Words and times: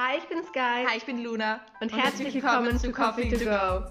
Hi, 0.00 0.16
ich 0.16 0.28
bin 0.28 0.44
Sky. 0.44 0.86
Hi, 0.86 0.96
ich 0.96 1.04
bin 1.06 1.24
Luna. 1.24 1.60
Und, 1.80 1.92
und 1.92 1.98
herzlich 2.00 2.32
willkommen 2.32 2.78
zu 2.78 2.92
Coffee 2.92 3.28
to 3.30 3.44
Go. 3.44 3.84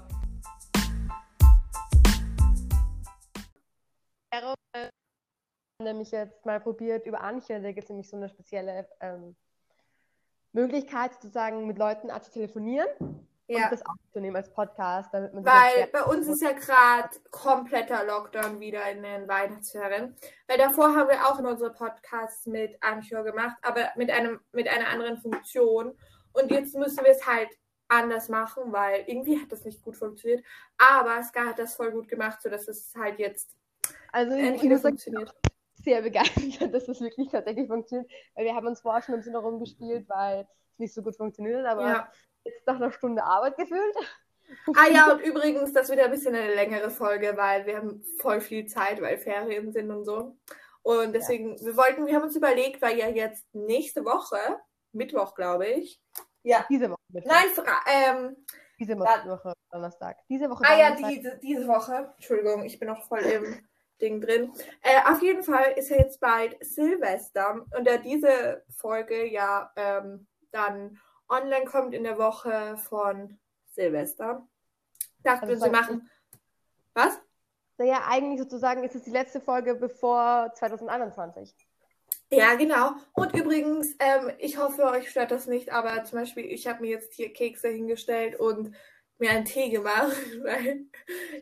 nämlich 5.84 6.12
jetzt 6.12 6.46
mal 6.46 6.62
probiert 6.62 7.06
über 7.06 7.20
Anche, 7.22 7.62
da 7.62 7.72
gibt 7.74 7.84
es 7.84 7.90
nämlich 7.90 8.10
so 8.10 8.16
eine 8.16 8.30
spezielle 8.30 8.88
ähm, 9.02 9.36
Möglichkeit, 10.54 11.14
sozusagen 11.14 11.68
mit 11.68 11.78
Leuten 11.78 12.10
zu 12.22 12.32
telefonieren 12.32 12.88
ja. 13.48 13.66
und 13.66 13.72
das 13.72 13.86
aufzunehmen 13.86 14.36
als 14.36 14.52
Podcast. 14.52 15.14
Damit 15.14 15.34
man 15.34 15.46
Weil 15.46 15.88
bei 15.92 16.04
uns 16.04 16.28
ist 16.28 16.42
ja 16.42 16.52
gerade 16.52 17.10
kompletter 17.32 18.06
Lockdown 18.06 18.60
wieder 18.60 18.90
in 18.92 19.04
den 19.04 19.28
Weihnachtsferien. 19.28 20.16
Weil 20.48 20.58
davor 20.58 20.96
haben 20.96 21.10
wir 21.10 21.26
auch 21.28 21.40
in 21.40 21.46
unsere 21.46 21.72
Podcasts 21.72 22.46
mit 22.46 22.78
Anchor 22.82 23.24
gemacht, 23.24 23.58
aber 23.62 23.90
mit, 23.96 24.12
einem, 24.12 24.40
mit 24.52 24.68
einer 24.68 24.88
anderen 24.90 25.18
Funktion. 25.18 25.98
Und 26.34 26.52
jetzt 26.52 26.76
müssen 26.76 27.04
wir 27.04 27.12
es 27.12 27.26
halt 27.26 27.50
anders 27.88 28.28
machen, 28.28 28.72
weil 28.74 29.06
irgendwie 29.08 29.42
hat 29.42 29.52
das 29.52 29.64
nicht 29.64 29.82
gut 29.82 29.96
funktioniert. 29.96 30.44
Aber 30.78 31.24
Sky 31.24 31.40
hat 31.48 31.60
das 31.60 31.76
voll 31.76 31.92
gut 31.92 32.10
gemacht, 32.10 32.42
sodass 32.42 32.68
es 32.68 32.94
halt 32.96 33.18
jetzt 33.20 33.56
also 34.12 34.36
endlich 34.36 34.82
funktioniert. 34.82 35.34
Sehr 35.76 36.02
begeistert, 36.02 36.74
dass 36.74 36.86
das 36.86 37.00
wirklich 37.00 37.30
tatsächlich 37.30 37.68
funktioniert. 37.68 38.12
Weil 38.36 38.46
wir 38.46 38.56
haben 38.56 38.68
uns 38.68 38.82
vorher 38.82 39.02
schon 39.02 39.16
ein 39.16 39.20
bisschen 39.20 39.34
darum 39.34 39.60
gespielt, 39.60 40.10
weil 40.10 40.42
es 40.42 40.80
nicht 40.80 40.94
so 40.94 41.02
gut 41.02 41.16
funktioniert, 41.16 41.66
aber 41.66 41.88
ja 41.88 42.12
jetzt 42.48 42.68
nach 42.68 42.76
einer 42.76 42.92
Stunde 42.92 43.24
Arbeit 43.24 43.58
gefühlt. 43.58 43.96
Ah 44.76 44.88
ja, 44.90 45.12
und 45.12 45.22
übrigens, 45.22 45.74
das 45.74 45.90
wird 45.90 46.00
ein 46.00 46.12
bisschen 46.12 46.34
eine 46.34 46.56
längere 46.56 46.90
Folge, 46.90 47.34
weil 47.36 47.66
wir 47.66 47.78
haben 47.78 48.02
voll 48.20 48.40
viel 48.40 48.66
Zeit, 48.66 49.02
weil 49.02 49.18
Ferien 49.18 49.72
sind 49.72 49.92
und 49.92 50.06
so. 50.06 50.38
Und 50.84 51.14
deswegen, 51.14 51.58
ja. 51.58 51.66
wir 51.66 51.78
wollten, 51.78 52.06
wir 52.06 52.16
haben 52.16 52.24
uns 52.24 52.36
überlegt, 52.36 52.82
weil 52.82 52.98
ja 52.98 53.10
jetzt 53.10 53.46
nächste 53.54 54.06
Woche, 54.06 54.38
Mittwoch, 54.94 55.36
glaube 55.36 55.68
ich. 55.68 56.02
Ja. 56.44 56.66
Diese 56.70 56.90
Woche. 56.90 57.00
Mittwoch. 57.10 57.30
Nein, 57.30 57.50
Fra 57.54 57.80
ähm, 57.88 58.38
diese 58.80 58.98
Woche, 58.98 59.54
Donnerstag. 59.72 60.18
Diese 60.30 60.50
Woche. 60.50 60.64
Ah 60.66 60.78
ja, 60.78 60.96
diese, 60.96 61.38
diese 61.40 61.68
Woche. 61.68 62.14
Entschuldigung, 62.16 62.64
ich 62.64 62.80
bin 62.80 62.88
noch 62.88 63.04
voll 63.04 63.20
im 63.20 63.68
Ding 64.02 64.22
drin. 64.22 64.54
Äh, 64.82 65.12
auf 65.12 65.22
jeden 65.22 65.44
Fall 65.44 65.74
ist 65.76 65.90
ja 65.90 65.98
jetzt 65.98 66.20
bald 66.20 66.56
Silvester 66.64 67.66
und 67.76 67.88
da 67.88 67.98
diese 67.98 68.64
Folge 68.70 69.26
ja 69.26 69.72
ähm, 69.76 70.28
dann 70.52 71.00
online 71.30 71.66
kommt 71.66 71.94
in 71.94 72.04
der 72.04 72.18
Woche 72.18 72.78
von 72.78 73.38
Silvester. 73.74 74.48
Dachten 75.24 75.48
wir, 75.48 75.60
sie 75.60 75.70
machen. 75.70 76.10
Was? 76.94 77.20
Naja, 77.78 78.04
eigentlich 78.08 78.40
sozusagen 78.40 78.84
ist 78.84 78.96
es 78.96 79.04
die 79.04 79.12
letzte 79.12 79.40
Folge 79.40 79.76
bevor 79.76 80.52
2021. 80.56 81.54
Ja, 82.30 82.56
genau. 82.56 82.92
Und 83.14 83.34
übrigens, 83.34 83.96
ähm, 84.00 84.32
ich 84.40 84.58
hoffe, 84.58 84.84
euch 84.86 85.10
stört 85.10 85.32
das 85.32 85.48
nicht, 85.48 85.72
aber 85.72 86.04
zum 86.04 86.20
Beispiel, 86.20 86.46
ich 86.46 86.68
habe 86.68 86.82
mir 86.82 86.90
jetzt 86.90 87.14
hier 87.14 87.32
Kekse 87.32 87.70
hingestellt 87.70 88.38
und 88.40 88.76
mir 89.20 89.32
einen 89.32 89.46
Tee 89.46 89.70
gemacht, 89.70 90.18
weil 90.44 90.86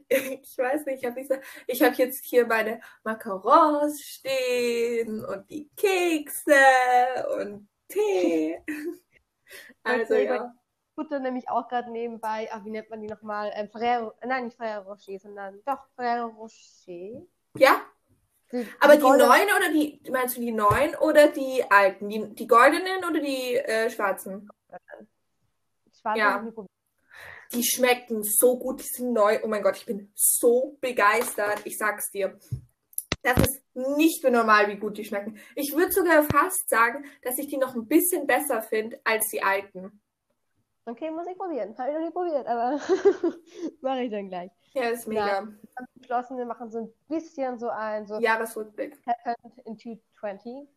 ich 0.07 0.57
weiß 0.57 0.85
nicht, 0.85 1.03
ich 1.03 1.05
habe 1.05 1.23
so, 1.23 1.35
ich 1.67 1.81
habe 1.81 1.95
jetzt 1.95 2.23
hier 2.23 2.45
meine 2.45 2.81
Macarons 3.03 4.01
stehen 4.01 5.25
und 5.25 5.49
die 5.49 5.69
Kekse 5.75 6.55
und 7.39 7.67
Tee. 7.87 8.59
Also, 9.83 10.15
ja. 10.15 10.53
Butter 10.95 11.19
nämlich 11.19 11.49
auch 11.49 11.67
gerade 11.67 11.91
nebenbei, 11.91 12.47
ach, 12.51 12.63
wie 12.63 12.71
nennt 12.71 12.89
man 12.89 13.01
die 13.01 13.07
nochmal? 13.07 13.51
Ähm, 13.53 13.69
Ferrero, 13.69 14.13
nein, 14.25 14.45
nicht 14.45 14.57
Ferrero 14.57 14.91
Rocher, 14.91 15.19
sondern 15.19 15.61
doch 15.65 15.85
Ferrero 15.95 16.27
Rocher. 16.27 17.21
Ja. 17.57 17.81
Die, 18.51 18.65
Aber 18.79 18.95
die, 18.95 19.01
die 19.01 19.09
neuen 19.09 19.49
oder 19.57 19.71
die, 19.73 20.01
meinst 20.09 20.37
du 20.37 20.41
die 20.41 20.51
neuen 20.51 20.95
oder 20.95 21.27
die 21.27 21.63
alten? 21.69 22.09
Die, 22.09 22.33
die 22.35 22.47
goldenen 22.47 23.03
oder 23.03 23.19
die 23.19 23.55
äh, 23.55 23.89
schwarzen? 23.89 24.49
Schwarzen 25.99 26.19
ja. 26.19 26.45
Die 27.53 27.63
schmecken 27.63 28.23
so 28.23 28.57
gut, 28.57 28.81
die 28.81 28.87
sind 28.87 29.13
neu. 29.13 29.39
Oh 29.43 29.47
mein 29.47 29.63
Gott, 29.63 29.77
ich 29.77 29.85
bin 29.85 30.11
so 30.15 30.77
begeistert. 30.79 31.61
Ich 31.65 31.77
sag's 31.77 32.11
dir. 32.11 32.37
Das 33.25 33.37
ist 33.39 33.63
nicht 33.73 34.21
mehr 34.21 34.31
normal, 34.31 34.67
wie 34.67 34.75
gut 34.75 34.99
die 34.99 35.03
schmecken. 35.03 35.35
Ich 35.55 35.75
würde 35.75 35.91
sogar 35.91 36.21
fast 36.23 36.69
sagen, 36.69 37.05
dass 37.23 37.39
ich 37.39 37.47
die 37.47 37.57
noch 37.57 37.73
ein 37.73 37.87
bisschen 37.87 38.27
besser 38.27 38.61
finde 38.61 38.99
als 39.03 39.27
die 39.29 39.41
alten. 39.41 39.99
Okay, 40.85 41.09
muss 41.09 41.25
ich 41.25 41.35
probieren. 41.35 41.75
Habe 41.75 41.89
ich 41.89 41.95
noch 41.95 42.05
nie 42.05 42.11
probiert, 42.11 42.45
aber 42.45 42.79
mache 43.81 44.01
ich 44.01 44.11
dann 44.11 44.29
gleich. 44.29 44.51
Ja, 44.73 44.89
ist 44.89 45.07
mega. 45.07 45.27
Ja, 45.27 45.41
wir 45.41 45.75
haben 45.75 45.87
beschlossen, 45.95 46.37
wir 46.37 46.45
machen 46.45 46.69
so 46.69 46.77
ein 46.77 46.93
bisschen 47.09 47.57
so 47.57 47.69
ein 47.69 48.05
so 48.05 48.19
Jahresrückblick. 48.19 48.95
Happened 49.07 49.57
in 49.65 49.75
2020. 50.19 50.69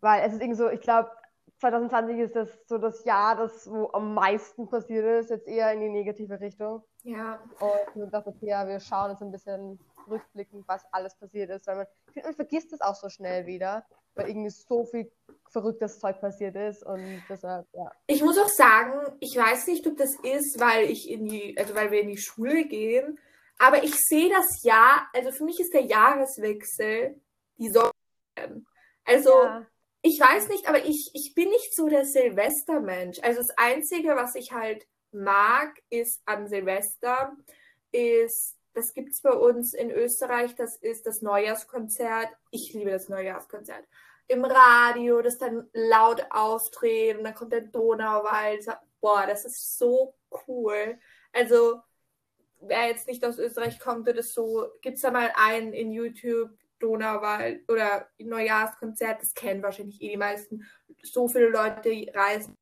Weil 0.00 0.22
es 0.24 0.34
ist 0.34 0.40
irgendwie 0.40 0.58
so, 0.58 0.70
ich 0.70 0.80
glaube, 0.80 1.10
2020 1.58 2.18
ist 2.18 2.36
das 2.36 2.48
so 2.66 2.78
das 2.78 3.04
Jahr, 3.04 3.34
das 3.36 3.68
wo 3.68 3.90
am 3.92 4.14
meisten 4.14 4.68
passiert 4.68 5.04
ist, 5.24 5.30
jetzt 5.30 5.48
eher 5.48 5.72
in 5.72 5.80
die 5.80 5.88
negative 5.88 6.38
Richtung. 6.38 6.84
Ja. 7.02 7.40
Und 7.58 7.96
wir 7.96 8.06
dachten, 8.06 8.28
okay, 8.28 8.46
ja, 8.46 8.68
wir 8.68 8.78
schauen 8.78 9.10
jetzt 9.10 9.22
ein 9.22 9.32
bisschen 9.32 9.80
rückblickend, 10.08 10.66
was 10.68 10.84
alles 10.92 11.16
passiert 11.16 11.50
ist, 11.50 11.66
weil 11.66 11.76
man, 11.76 11.86
man 12.22 12.34
vergisst 12.34 12.72
es 12.72 12.80
auch 12.80 12.94
so 12.94 13.08
schnell 13.08 13.46
wieder, 13.46 13.84
weil 14.14 14.28
irgendwie 14.28 14.50
so 14.50 14.84
viel 14.84 15.10
verrücktes 15.50 15.98
Zeug 15.98 16.20
passiert 16.20 16.56
ist 16.56 16.84
und 16.84 17.22
deshalb, 17.28 17.66
ja. 17.72 17.90
Ich 18.06 18.22
muss 18.22 18.38
auch 18.38 18.48
sagen, 18.48 19.16
ich 19.20 19.36
weiß 19.36 19.66
nicht, 19.66 19.86
ob 19.86 19.96
das 19.96 20.14
ist, 20.22 20.60
weil 20.60 20.90
ich 20.90 21.10
in 21.10 21.26
die, 21.26 21.56
also 21.58 21.74
weil 21.74 21.90
wir 21.90 22.00
in 22.00 22.08
die 22.08 22.18
Schule 22.18 22.64
gehen, 22.64 23.18
aber 23.58 23.84
ich 23.84 23.94
sehe 23.94 24.30
das 24.30 24.62
Jahr, 24.64 25.08
also 25.12 25.30
für 25.30 25.44
mich 25.44 25.60
ist 25.60 25.72
der 25.72 25.84
Jahreswechsel 25.84 27.20
die 27.58 27.70
Sonne. 27.70 27.92
Also, 29.04 29.30
ja. 29.30 29.66
ich 30.02 30.18
weiß 30.18 30.48
nicht, 30.48 30.68
aber 30.68 30.84
ich, 30.84 31.10
ich 31.14 31.32
bin 31.34 31.48
nicht 31.48 31.74
so 31.74 31.88
der 31.88 32.04
Silvestermensch. 32.04 33.18
Also 33.22 33.40
das 33.40 33.56
Einzige, 33.56 34.16
was 34.16 34.34
ich 34.34 34.52
halt 34.52 34.86
mag, 35.12 35.78
ist 35.90 36.22
an 36.24 36.48
Silvester, 36.48 37.36
ist 37.92 38.56
das 38.74 38.94
gibt 38.94 39.12
es 39.12 39.20
bei 39.20 39.32
uns 39.32 39.74
in 39.74 39.90
Österreich, 39.90 40.54
das 40.54 40.76
ist 40.76 41.06
das 41.06 41.22
Neujahrskonzert. 41.22 42.28
Ich 42.50 42.72
liebe 42.72 42.90
das 42.90 43.08
Neujahrskonzert. 43.08 43.86
Im 44.28 44.44
Radio, 44.44 45.20
das 45.20 45.38
dann 45.38 45.68
laut 45.72 46.24
auftreten, 46.30 47.18
und 47.18 47.24
dann 47.24 47.34
kommt 47.34 47.52
der 47.52 47.62
Donauwald. 47.62 48.66
Boah, 49.00 49.26
das 49.26 49.44
ist 49.44 49.78
so 49.78 50.14
cool. 50.46 50.98
Also, 51.32 51.80
wer 52.60 52.88
jetzt 52.88 53.08
nicht 53.08 53.24
aus 53.24 53.38
Österreich 53.38 53.78
kommt, 53.78 54.08
das 54.08 54.32
so, 54.32 54.68
gibt 54.80 54.96
es 54.96 55.02
da 55.02 55.10
mal 55.10 55.32
einen 55.34 55.72
in 55.72 55.92
YouTube, 55.92 56.50
Donauwald 56.78 57.68
oder 57.70 58.08
Neujahrskonzert, 58.18 59.22
das 59.22 59.34
kennen 59.34 59.62
wahrscheinlich 59.62 60.00
eh 60.02 60.10
die 60.10 60.16
meisten. 60.16 60.66
So 61.02 61.28
viele 61.28 61.48
Leute 61.48 62.06
reisen 62.12 62.56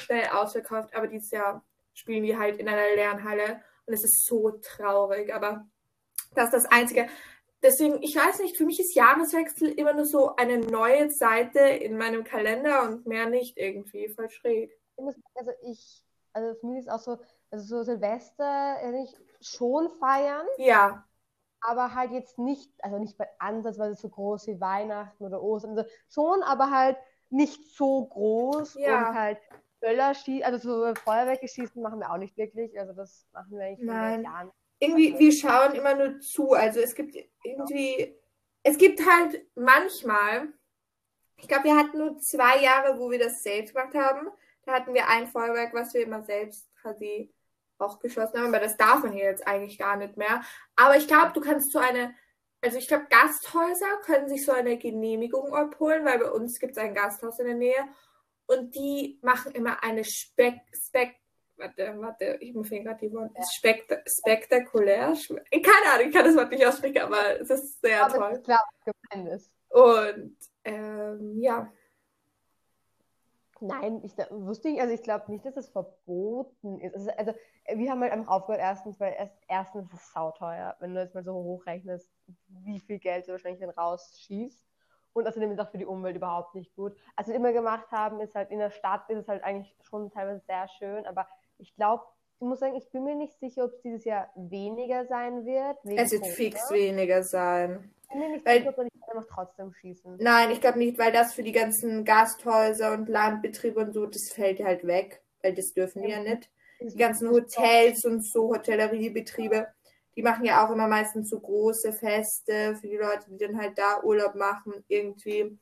schnell 0.00 0.26
ausverkauft, 0.28 0.94
aber 0.94 1.06
dieses 1.06 1.30
Jahr 1.30 1.64
spielen 1.94 2.24
die 2.24 2.36
halt 2.36 2.58
in 2.58 2.68
einer 2.68 2.94
leeren 2.94 3.24
Halle 3.24 3.62
und 3.86 3.94
es 3.94 4.04
ist 4.04 4.26
so 4.26 4.50
traurig, 4.62 5.34
aber 5.34 5.66
das 6.34 6.46
ist 6.46 6.54
das 6.54 6.66
Einzige. 6.66 7.08
Deswegen, 7.62 8.02
ich 8.02 8.16
weiß 8.16 8.40
nicht, 8.40 8.56
für 8.56 8.64
mich 8.64 8.80
ist 8.80 8.94
Jahreswechsel 8.94 9.68
immer 9.68 9.92
nur 9.92 10.04
so 10.04 10.34
eine 10.34 10.58
neue 10.58 11.10
Seite 11.10 11.60
in 11.60 11.96
meinem 11.96 12.24
Kalender 12.24 12.82
und 12.82 13.06
mehr 13.06 13.28
nicht 13.28 13.56
irgendwie, 13.56 14.08
voll 14.08 14.28
schräg. 14.30 14.76
Also 15.34 15.52
ich, 15.62 16.02
also 16.32 16.58
für 16.58 16.66
mich 16.66 16.80
ist 16.80 16.90
auch 16.90 16.98
so, 16.98 17.18
also 17.50 17.64
so 17.64 17.82
Silvester 17.84 18.78
ich 19.04 19.14
schon 19.40 19.90
feiern. 20.00 20.46
Ja. 20.58 21.06
Aber 21.60 21.94
halt 21.94 22.10
jetzt 22.10 22.38
nicht, 22.38 22.72
also 22.82 22.98
nicht 22.98 23.16
bei 23.16 23.28
Ansatzweise 23.38 23.94
so 23.94 24.08
groß 24.08 24.48
wie 24.48 24.60
Weihnachten 24.60 25.24
oder 25.24 25.40
Ostern. 25.40 25.78
Also 25.78 25.88
schon, 26.08 26.42
aber 26.42 26.72
halt 26.72 26.96
nicht 27.30 27.76
so 27.76 28.06
groß 28.06 28.74
ja. 28.74 29.08
und 29.08 29.14
halt 29.14 29.38
Böller 29.82 30.14
schießen, 30.14 30.44
also 30.44 30.58
so 30.58 30.94
Feuerwerke 30.94 31.48
schießen 31.48 31.82
machen 31.82 31.98
wir 31.98 32.10
auch 32.10 32.16
nicht 32.16 32.36
wirklich. 32.38 32.78
Also 32.78 32.94
das 32.94 33.26
machen 33.32 33.58
wir 33.58 33.66
eigentlich 33.66 33.86
Nein. 33.86 34.22
Jahren. 34.22 34.50
Irgendwie, 34.78 35.18
wir 35.18 35.32
schauen 35.32 35.74
immer 35.74 35.94
nur 35.94 36.20
zu. 36.20 36.52
Also 36.52 36.80
es 36.80 36.94
gibt 36.94 37.16
irgendwie, 37.44 38.16
es 38.62 38.78
gibt 38.78 39.00
halt 39.04 39.44
manchmal, 39.54 40.48
ich 41.36 41.48
glaube, 41.48 41.64
wir 41.64 41.76
hatten 41.76 41.98
nur 41.98 42.18
zwei 42.18 42.62
Jahre, 42.62 42.98
wo 42.98 43.10
wir 43.10 43.18
das 43.18 43.42
selbst 43.42 43.74
gemacht 43.74 43.94
haben. 43.94 44.28
Da 44.64 44.72
hatten 44.72 44.94
wir 44.94 45.08
ein 45.08 45.26
Feuerwerk, 45.26 45.74
was 45.74 45.92
wir 45.92 46.02
immer 46.02 46.22
selbst 46.22 46.68
quasi 46.80 47.32
auch 47.78 47.98
geschossen 47.98 48.38
haben, 48.38 48.54
aber 48.54 48.60
das 48.60 48.76
darf 48.76 49.02
man 49.02 49.12
hier 49.12 49.24
jetzt 49.24 49.46
eigentlich 49.46 49.76
gar 49.76 49.96
nicht 49.96 50.16
mehr. 50.16 50.42
Aber 50.76 50.96
ich 50.96 51.08
glaube, 51.08 51.32
du 51.34 51.40
kannst 51.40 51.72
so 51.72 51.80
eine, 51.80 52.14
also 52.60 52.78
ich 52.78 52.86
glaube, 52.86 53.06
Gasthäuser 53.10 53.98
können 54.04 54.28
sich 54.28 54.44
so 54.44 54.52
eine 54.52 54.78
Genehmigung 54.78 55.52
abholen, 55.52 56.04
weil 56.04 56.20
bei 56.20 56.30
uns 56.30 56.60
gibt 56.60 56.76
es 56.76 56.78
ein 56.78 56.94
Gasthaus 56.94 57.40
in 57.40 57.46
der 57.46 57.56
Nähe 57.56 57.88
und 58.46 58.74
die 58.74 59.18
machen 59.22 59.52
immer 59.52 59.82
eine 59.82 60.04
Spek, 60.04 60.60
Spek 60.74 61.16
warte, 61.56 61.94
warte, 61.98 62.38
ich 62.40 62.54
muss 62.54 62.68
gerade 62.68 62.98
die 63.00 63.12
Worte, 63.12 63.40
Spekt, 63.54 63.92
spektakulär, 64.06 65.14
keine 65.50 65.94
Ahnung, 65.94 66.08
ich 66.08 66.14
kann 66.14 66.24
das 66.24 66.36
Wort 66.36 66.50
nicht 66.50 66.66
aussprechen, 66.66 67.02
aber 67.02 67.40
es 67.40 67.50
ist 67.50 67.80
sehr 67.80 68.04
aber 68.04 68.14
toll. 68.14 68.42
Klar, 68.42 68.68
gemeint 68.84 69.28
ist. 69.30 69.50
Und 69.68 70.36
ähm, 70.64 71.40
ja. 71.40 71.72
Nein, 73.60 74.02
ich 74.02 74.12
wusste 74.30 74.70
nicht, 74.70 74.80
also 74.80 74.92
ich 74.92 75.02
glaube 75.02 75.30
nicht, 75.30 75.44
dass 75.44 75.56
es 75.56 75.68
verboten 75.68 76.80
ist. 76.80 76.96
Also, 76.96 77.10
also, 77.16 77.32
wir 77.74 77.90
haben 77.92 78.00
halt 78.00 78.12
einfach 78.12 78.32
aufgehört, 78.32 78.60
erstens, 78.60 78.98
weil 78.98 79.14
erst, 79.16 79.36
erstens 79.46 79.92
ist 79.92 80.00
es 80.00 80.12
sauteuer, 80.12 80.76
wenn 80.80 80.94
du 80.94 81.00
jetzt 81.00 81.14
mal 81.14 81.22
so 81.22 81.32
hochrechnest, 81.32 82.10
wie 82.48 82.80
viel 82.80 82.98
Geld 82.98 83.28
du 83.28 83.32
wahrscheinlich 83.32 83.60
dann 83.60 83.70
rausschießt. 83.70 84.66
Und 85.14 85.26
außerdem 85.28 85.50
ist 85.52 85.60
auch 85.60 85.70
für 85.70 85.78
die 85.78 85.84
Umwelt 85.86 86.16
überhaupt 86.16 86.54
nicht 86.54 86.74
gut. 86.74 86.92
Also, 87.16 87.16
was 87.16 87.28
wir 87.28 87.34
immer 87.34 87.52
gemacht 87.52 87.90
haben, 87.90 88.20
ist 88.20 88.34
halt 88.34 88.50
in 88.50 88.58
der 88.58 88.70
Stadt 88.70 89.08
ist 89.10 89.18
es 89.18 89.28
halt 89.28 89.44
eigentlich 89.44 89.76
schon 89.82 90.10
teilweise 90.10 90.40
sehr 90.46 90.68
schön, 90.68 91.06
aber 91.06 91.28
ich 91.58 91.74
glaube, 91.76 92.04
ich 92.40 92.46
muss 92.46 92.58
sagen, 92.60 92.74
ich 92.74 92.90
bin 92.90 93.04
mir 93.04 93.14
nicht 93.14 93.38
sicher, 93.38 93.64
ob 93.64 93.72
es 93.72 93.80
dieses 93.82 94.04
Jahr 94.04 94.30
weniger 94.34 95.06
sein 95.06 95.44
wird. 95.44 95.76
Es 95.84 96.10
wird 96.10 96.22
Corona. 96.22 96.34
fix 96.36 96.70
weniger 96.72 97.22
sein. 97.22 97.92
Ich 98.02 98.08
bin 98.08 98.18
mir 98.18 98.28
nicht 98.30 98.46
Weil- 98.46 98.58
sicher, 98.58 98.70
ob 98.70 98.76
wir 98.78 98.84
nicht 98.84 99.08
einfach 99.08 99.26
trotzdem 99.32 99.72
schießen. 99.74 100.16
Nein, 100.18 100.50
ich 100.50 100.60
glaube 100.60 100.78
nicht, 100.78 100.98
weil 100.98 101.12
das 101.12 101.34
für 101.34 101.42
die 101.44 101.52
ganzen 101.52 102.04
Gasthäuser 102.04 102.92
und 102.94 103.08
Landbetriebe 103.08 103.78
und 103.80 103.92
so, 103.92 104.06
das 104.06 104.30
fällt 104.32 104.60
halt 104.64 104.84
weg, 104.86 105.22
weil 105.42 105.54
das 105.54 105.72
dürfen 105.72 106.02
die 106.02 106.10
ja 106.10 106.20
nicht. 106.20 106.50
Die 106.80 106.96
ganzen 106.98 107.30
Hotels 107.30 108.04
und 108.04 108.24
so, 108.24 108.48
Hotelleriebetriebe, 108.48 109.68
die 110.16 110.22
machen 110.22 110.44
ja 110.44 110.64
auch 110.64 110.70
immer 110.70 110.88
meistens 110.88 111.30
so 111.30 111.40
große 111.40 111.92
Feste 111.92 112.76
für 112.76 112.88
die 112.88 112.96
Leute, 112.96 113.30
die 113.30 113.38
dann 113.38 113.58
halt 113.58 113.78
da 113.78 114.02
Urlaub 114.02 114.34
machen, 114.34 114.84
irgendwie. 114.88 115.58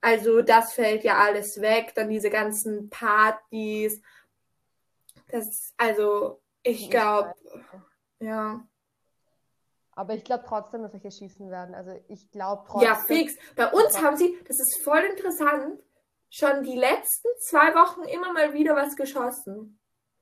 Also 0.00 0.42
das 0.42 0.72
fällt 0.72 1.04
ja 1.04 1.18
alles 1.18 1.60
weg, 1.60 1.92
dann 1.94 2.08
diese 2.08 2.30
ganzen 2.30 2.90
Partys. 2.90 4.00
Das, 5.28 5.74
also, 5.76 6.40
ich 6.62 6.90
glaube, 6.90 7.34
ja. 8.18 8.66
Aber 9.92 10.14
ich 10.14 10.24
glaube 10.24 10.44
trotzdem, 10.46 10.82
dass 10.82 10.92
welche 10.92 11.10
schießen 11.10 11.50
werden. 11.50 11.74
Also 11.74 11.92
ich 12.08 12.30
glaube 12.30 12.64
trotzdem. 12.66 12.88
Ja, 12.88 12.94
fix. 12.94 13.34
Bei 13.56 13.70
uns 13.70 14.00
haben 14.00 14.16
sie, 14.16 14.38
das 14.46 14.58
ist 14.58 14.82
voll 14.82 15.00
interessant, 15.00 15.82
schon 16.30 16.62
die 16.62 16.76
letzten 16.76 17.28
zwei 17.40 17.74
Wochen 17.74 18.02
immer 18.04 18.32
mal 18.32 18.54
wieder 18.54 18.74
was 18.74 18.96
geschossen. 18.96 19.79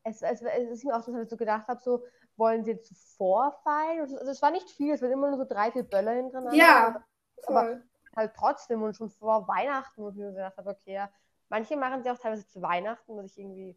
Es, 0.09 0.23
es, 0.23 0.43
es 0.43 0.71
ist 0.71 0.85
mir 0.85 0.97
auch 0.97 1.03
so, 1.03 1.13
dass 1.13 1.23
ich 1.23 1.29
so 1.31 1.37
gedacht 1.37 1.69
habe, 1.69 1.81
so 1.81 2.05
wollen 2.37 2.65
sie 2.65 2.73
jetzt 2.73 2.93
vorfallen? 3.17 4.01
Also 4.01 4.17
es 4.19 4.43
war 4.43 4.51
nicht 4.51 4.71
viel, 4.71 4.95
es 4.95 5.03
waren 5.03 5.13
immer 5.13 5.29
nur 5.29 5.39
so 5.39 5.45
drei, 5.45 5.71
vier 5.73 5.83
Böller 5.83 6.13
hintereinander. 6.13 6.57
Ja, 6.57 7.05
aber 7.47 7.61
voll. 7.63 7.83
halt 8.17 8.33
trotzdem 8.35 8.83
und 8.83 8.95
schon 8.95 9.11
vor 9.11 9.47
Weihnachten, 9.49 10.03
wo 10.03 10.09
ich 10.11 10.17
mir 10.17 10.29
so 10.29 10.35
gedacht 10.35 10.57
habe, 10.57 10.71
okay, 10.71 10.95
ja. 10.95 11.11
Manche 11.49 11.77
machen 11.77 12.03
sie 12.03 12.11
auch 12.11 12.19
teilweise 12.19 12.47
zu 12.47 12.61
Weihnachten, 12.61 13.17
was 13.17 13.27
ich 13.27 13.39
irgendwie. 13.39 13.77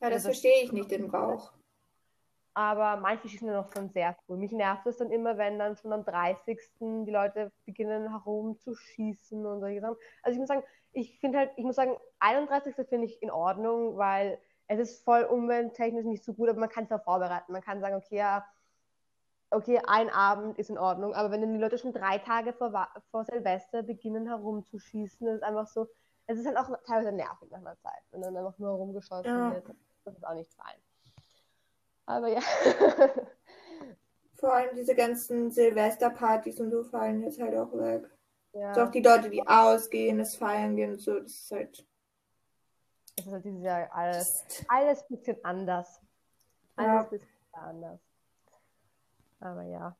Ja, 0.00 0.08
das 0.10 0.14
Also- 0.16 0.28
verstehe 0.28 0.64
ich 0.64 0.72
nicht, 0.72 0.90
den 0.90 1.08
Brauch. 1.08 1.52
Aber 2.54 2.96
manche 2.96 3.28
schießen 3.28 3.48
ja 3.48 3.54
noch 3.60 3.70
von 3.70 3.90
sehr 3.90 4.14
früh. 4.24 4.36
Mich 4.36 4.50
nervt 4.50 4.86
es 4.86 4.96
dann 4.96 5.10
immer, 5.10 5.36
wenn 5.36 5.58
dann 5.58 5.76
schon 5.76 5.92
am 5.92 6.04
30. 6.06 6.58
die 7.04 7.10
Leute 7.10 7.52
beginnen 7.66 8.08
herum 8.10 8.58
zu 8.58 8.74
schießen 8.74 9.44
und 9.44 9.60
solche 9.60 9.82
Sachen. 9.82 9.96
Also 10.22 10.36
ich 10.36 10.38
muss 10.38 10.48
sagen, 10.48 10.64
ich 10.92 11.20
finde 11.20 11.38
halt, 11.38 11.50
ich 11.56 11.64
muss 11.64 11.76
sagen, 11.76 11.98
31. 12.20 12.74
finde 12.88 13.04
ich 13.04 13.22
in 13.22 13.30
Ordnung, 13.30 13.98
weil 13.98 14.38
es 14.68 14.78
ist 14.80 15.04
voll 15.04 15.22
umwelttechnisch 15.24 16.04
nicht 16.04 16.24
so 16.24 16.34
gut, 16.34 16.48
aber 16.48 16.58
man 16.60 16.68
kann 16.68 16.84
es 16.84 16.92
auch 16.92 17.02
vorbereiten. 17.02 17.52
Man 17.52 17.62
kann 17.62 17.80
sagen, 17.80 17.96
okay, 17.96 18.16
ja, 18.16 18.46
okay, 19.50 19.80
ein 19.86 20.10
Abend 20.10 20.58
ist 20.58 20.70
in 20.70 20.78
Ordnung, 20.78 21.14
aber 21.14 21.30
wenn 21.30 21.40
dann 21.40 21.52
die 21.52 21.60
Leute 21.60 21.78
schon 21.78 21.92
drei 21.92 22.18
Tage 22.18 22.52
vor, 22.52 22.72
vor 23.10 23.24
Silvester 23.24 23.82
beginnen 23.82 24.26
herumzuschießen, 24.26 25.26
ist 25.28 25.42
einfach 25.42 25.66
so, 25.68 25.88
es 26.26 26.38
ist 26.38 26.46
halt 26.46 26.56
auch 26.56 26.68
teilweise 26.84 27.12
nervig 27.12 27.50
nach 27.50 27.58
einer 27.60 27.78
Zeit, 27.78 28.02
wenn 28.10 28.22
dann 28.22 28.36
einfach 28.36 28.58
nur 28.58 28.70
herumgeschossen 28.70 29.24
Ja. 29.24 29.54
wird. 29.54 29.70
Das 30.04 30.16
ist 30.16 30.26
auch 30.26 30.34
nicht 30.34 30.52
fein. 30.54 30.76
Aber 32.06 32.28
ja. 32.28 32.40
Vor 34.34 34.52
allem 34.52 34.76
diese 34.76 34.94
ganzen 34.94 35.50
Silvesterpartys 35.50 36.60
und 36.60 36.70
so 36.70 36.84
fallen 36.84 37.22
jetzt 37.22 37.40
halt 37.40 37.56
auch 37.56 37.72
weg. 37.72 38.04
ja. 38.52 38.68
Also 38.68 38.82
auch 38.82 38.90
die 38.90 39.00
Leute, 39.02 39.30
die 39.30 39.46
ausgehen, 39.46 40.18
das 40.18 40.36
feiern 40.36 40.76
gehen 40.76 40.92
und 40.92 41.00
so, 41.00 41.20
das 41.20 41.32
ist 41.32 41.50
halt. 41.50 41.86
Es 43.18 43.26
ist 43.26 43.32
halt 43.32 43.44
dieses 43.46 43.62
Jahr 43.62 43.88
alles, 43.92 44.44
alles 44.68 45.02
ein 45.02 45.16
bisschen 45.16 45.42
anders. 45.44 46.02
Alles 46.76 46.86
Ja. 46.88 47.00
ein 47.00 47.08
bisschen 47.08 47.28
anders. 47.52 48.00
Aber 49.40 49.62
ja, 49.62 49.96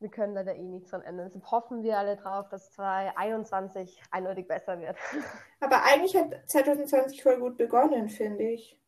wir 0.00 0.08
können 0.10 0.34
leider 0.34 0.54
eh 0.54 0.62
nichts 0.62 0.90
dran 0.90 1.02
ändern. 1.02 1.26
Deshalb 1.28 1.50
hoffen 1.50 1.82
wir 1.82 1.98
alle 1.98 2.16
drauf, 2.16 2.48
dass 2.48 2.70
2021 2.72 4.02
eindeutig 4.10 4.48
besser 4.48 4.78
wird. 4.80 4.96
Aber 5.60 5.82
eigentlich 5.84 6.16
hat 6.16 6.32
2020 6.48 7.22
voll 7.22 7.38
gut 7.38 7.58
begonnen, 7.58 8.08
finde 8.08 8.44
ich. 8.44 8.80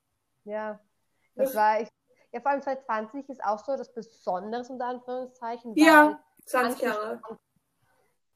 ja, 0.44 0.80
das 1.34 1.48
Das- 1.50 1.56
war 1.56 1.80
ich. 1.82 1.88
Ja, 2.32 2.40
vor 2.40 2.50
allem 2.50 2.60
2020 2.62 3.28
ist 3.30 3.42
auch 3.44 3.58
so 3.64 3.72
etwas 3.72 3.92
Besonderes 3.94 4.68
unter 4.68 4.86
Anführungszeichen. 4.86 5.74
Ja, 5.76 6.06
weil 6.08 6.44
20 6.44 6.82
Jahre. 6.82 7.20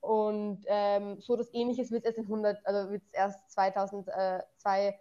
Und 0.01 0.65
ähm, 0.67 1.21
so 1.21 1.37
das 1.37 1.53
Ähnliches 1.53 1.91
wird 1.91 2.05
es 2.05 2.11
erst 2.11 2.19
in 2.19 2.25
100, 2.25 2.65
also 2.67 2.91
wird 2.91 3.03
es 3.03 3.13
erst 3.13 3.51
2021, 3.53 4.99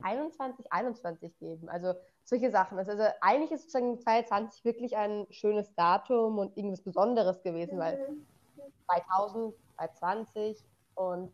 21 0.00 1.38
geben. 1.38 1.68
Also 1.68 1.94
solche 2.24 2.50
Sachen. 2.50 2.78
Also, 2.78 2.92
also 2.92 3.04
eigentlich 3.20 3.50
ist 3.52 3.62
sozusagen 3.62 3.98
2020 4.00 4.64
wirklich 4.64 4.96
ein 4.96 5.26
schönes 5.30 5.74
Datum 5.74 6.38
und 6.38 6.56
irgendwas 6.56 6.82
Besonderes 6.82 7.42
gewesen, 7.42 7.78
weil 7.78 7.98
Mhm. 8.08 8.26
2000, 8.90 9.54
2020 9.76 10.64
und 10.94 11.32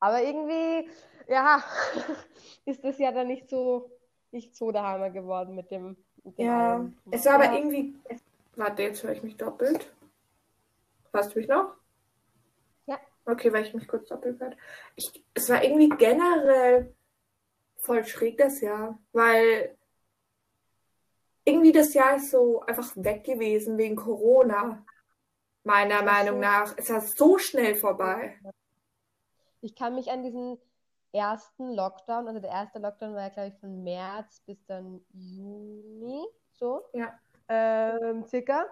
aber 0.00 0.22
irgendwie, 0.22 0.90
ja, 1.28 1.62
ist 2.66 2.84
das 2.84 2.98
ja 2.98 3.12
dann 3.12 3.28
nicht 3.28 3.48
so, 3.48 3.90
nicht 4.30 4.54
so 4.54 4.70
der 4.70 4.82
Hammer 4.82 5.10
geworden 5.10 5.54
mit 5.54 5.70
dem. 5.70 5.96
Mit 6.22 6.38
dem 6.38 6.46
Ja, 6.46 6.86
es 7.10 7.24
war 7.24 7.34
aber 7.34 7.52
irgendwie. 7.52 7.94
Warte, 8.56 8.82
jetzt 8.82 9.02
höre 9.02 9.12
ich 9.12 9.22
mich 9.22 9.36
doppelt. 9.36 9.92
Hörst 11.12 11.34
du 11.34 11.38
mich 11.38 11.48
noch? 11.48 11.74
Ja. 12.86 12.98
Okay, 13.24 13.52
weil 13.52 13.64
ich 13.64 13.74
mich 13.74 13.88
kurz 13.88 14.08
doppelt 14.08 14.38
gehört. 14.38 14.56
Ich, 14.96 15.24
es 15.34 15.48
war 15.48 15.62
irgendwie 15.62 15.88
generell 15.90 16.94
voll 17.86 18.04
schräg 18.04 18.36
das 18.38 18.60
Jahr, 18.60 18.98
weil 19.12 19.76
irgendwie 21.44 21.72
das 21.72 21.94
Jahr 21.94 22.16
ist 22.16 22.30
so 22.30 22.60
einfach 22.62 22.92
weg 22.96 23.24
gewesen 23.24 23.78
wegen 23.78 23.96
Corona. 23.96 24.84
Meiner. 25.62 26.02
Meinung 26.02 26.38
nach. 26.38 26.74
Es 26.76 26.90
war 26.90 27.00
so 27.00 27.38
schnell 27.38 27.74
vorbei. 27.74 28.38
Ich 29.62 29.74
kann 29.74 29.96
mich 29.96 30.10
an 30.12 30.22
diesen 30.22 30.58
ersten 31.12 31.72
Lockdown, 31.74 32.28
also 32.28 32.38
der 32.40 32.50
erste 32.50 32.78
Lockdown 32.78 33.14
war 33.14 33.22
ja, 33.22 33.28
glaube 33.30 33.48
ich, 33.48 33.58
von 33.58 33.82
März 33.82 34.40
bis 34.46 34.64
dann 34.66 35.00
Juni, 35.12 36.24
so, 36.52 36.84
Ja. 36.92 37.18
ähm, 37.48 38.24
circa. 38.26 38.66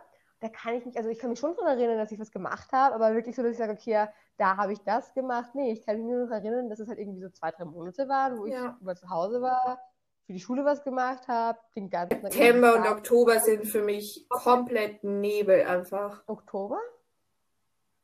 Da 0.44 0.50
kann 0.50 0.74
ich 0.74 0.84
mich, 0.84 0.94
also 0.98 1.08
ich 1.08 1.18
kann 1.18 1.30
mich 1.30 1.38
schon 1.38 1.56
daran 1.56 1.78
erinnern, 1.78 1.96
dass 1.96 2.12
ich 2.12 2.20
was 2.20 2.30
gemacht 2.30 2.70
habe, 2.70 2.94
aber 2.94 3.14
wirklich 3.14 3.34
so, 3.34 3.42
dass 3.42 3.52
ich 3.52 3.56
sage, 3.56 3.72
okay, 3.72 3.92
ja, 3.92 4.12
da 4.36 4.58
habe 4.58 4.74
ich 4.74 4.78
das 4.80 5.14
gemacht. 5.14 5.54
Nee, 5.54 5.72
ich 5.72 5.86
kann 5.86 5.96
mich 5.96 6.04
nur 6.04 6.26
noch 6.26 6.30
erinnern, 6.30 6.68
dass 6.68 6.80
es 6.80 6.86
halt 6.86 6.98
irgendwie 6.98 7.22
so 7.22 7.30
zwei, 7.30 7.50
drei 7.50 7.64
Monate 7.64 8.06
waren, 8.10 8.36
wo 8.36 8.44
ich 8.44 8.52
Ja. 8.52 8.76
über 8.78 8.94
zu 8.94 9.08
Hause 9.08 9.40
war, 9.40 9.80
für 10.26 10.34
die 10.34 10.40
Schule 10.40 10.62
was 10.62 10.84
gemacht 10.84 11.28
habe, 11.28 11.58
den 11.74 11.88
ganzen 11.88 12.20
September 12.20 12.74
und 12.74 12.86
Oktober 12.86 13.40
sind 13.40 13.64
für 13.64 13.80
mich 13.80 14.28
komplett 14.28 15.02
Nebel 15.02 15.64
einfach. 15.64 16.22
Oktober? 16.26 16.78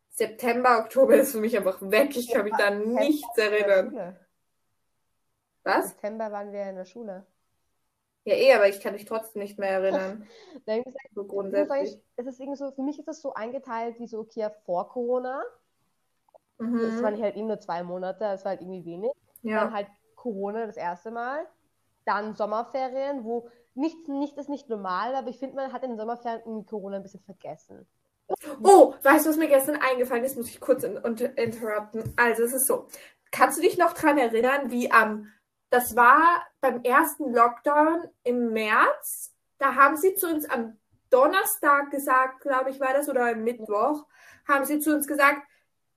September, 0.09 0.79
Oktober 0.79 1.17
ist 1.17 1.33
für 1.33 1.41
mich 1.41 1.55
einfach 1.59 1.79
weg. 1.83 2.17
Ich 2.17 2.33
kann 2.33 2.45
mich 2.45 2.55
da 2.57 2.71
nichts 2.71 3.37
erinnern. 3.37 4.17
Was? 5.63 5.91
September 5.91 6.33
waren 6.33 6.53
wir 6.53 6.71
in 6.71 6.77
der 6.77 6.87
Schule. 6.87 7.27
Ja, 8.31 8.37
eh, 8.37 8.55
aber 8.55 8.69
ich 8.69 8.81
kann 8.81 8.93
mich 8.93 9.07
trotzdem 9.07 9.43
nicht 9.43 9.59
mehr 9.59 9.71
erinnern. 9.71 10.25
Ich 10.55 10.85
gesagt, 10.85 11.11
So 11.15 11.25
grundsätzlich. 11.25 11.99
es 12.17 12.27
ist 12.27 12.39
irgendwie 12.39 12.57
so, 12.59 12.71
für 12.71 12.83
mich 12.83 12.99
ist 12.99 13.09
das 13.09 13.21
so 13.21 13.35
eingeteilt 13.35 13.99
wie 13.99 14.07
so, 14.07 14.21
okay, 14.21 14.49
vor 14.65 14.89
Corona. 14.89 15.43
Das 16.59 16.63
Mhm. 16.63 17.03
waren 17.03 17.21
halt 17.21 17.37
eben 17.37 17.49
nur 17.49 17.59
zwei 17.59 17.83
Monate, 17.83 18.21
das 18.21 18.45
war 18.45 18.51
halt 18.51 18.61
irgendwie 18.61 18.85
wenig. 18.85 19.11
Dann 19.45 19.53
Ja. 19.53 19.73
halt 19.73 19.89
Corona 20.15 20.67
das 20.67 20.77
erste 20.77 21.11
Mal. 21.11 21.45
Dann 22.05 22.35
Sommerferien, 22.35 23.25
wo 23.25 23.49
nichts, 23.75 24.09
nicht 24.09 24.37
ist 24.39 24.49
nicht 24.49 24.69
normal, 24.69 25.15
aber 25.17 25.29
ich 25.29 25.39
finde, 25.39 25.57
man 25.57 25.73
hat 25.73 25.83
in 25.83 25.91
den 25.91 25.99
Sommerferien 25.99 26.67
Corona 26.67 26.97
ein 26.97 27.03
bisschen 27.03 27.21
vergessen. 27.23 27.87
Oh, 28.63 28.95
weißt 29.03 29.27
du, 29.27 29.31
was 29.31 29.37
mir 29.37 29.49
gestern 29.49 29.77
eingefallen 29.77 30.25
ist? 30.25 30.37
Muss 30.37 30.49
ich 30.49 30.61
kurz 30.61 30.85
in, 30.85 30.97
unter, 30.99 31.37
interrupten. 31.37 32.13
Also, 32.17 32.45
es 32.45 32.53
ist 32.53 32.67
so. 32.67 32.87
Kannst 33.31 33.59
du 33.59 33.63
dich 33.63 33.79
noch 33.79 33.93
dran 33.93 34.19
erinnern, 34.19 34.71
wie 34.71 34.91
am, 34.91 35.29
das 35.71 35.97
war 35.97 36.45
beim 36.61 36.83
ersten 36.83 37.33
Lockdown 37.33 38.09
im 38.25 38.53
März, 38.53 39.33
da 39.59 39.75
haben 39.75 39.97
sie 39.97 40.15
zu 40.15 40.29
uns 40.29 40.49
am 40.49 40.79
Donnerstag 41.11 41.91
gesagt, 41.91 42.41
glaube 42.41 42.71
ich, 42.71 42.81
war 42.81 42.93
das, 42.93 43.09
oder 43.09 43.27
am 43.27 43.43
Mittwoch, 43.43 44.07
haben 44.47 44.65
sie 44.65 44.79
zu 44.79 44.95
uns 44.95 45.07
gesagt, 45.07 45.43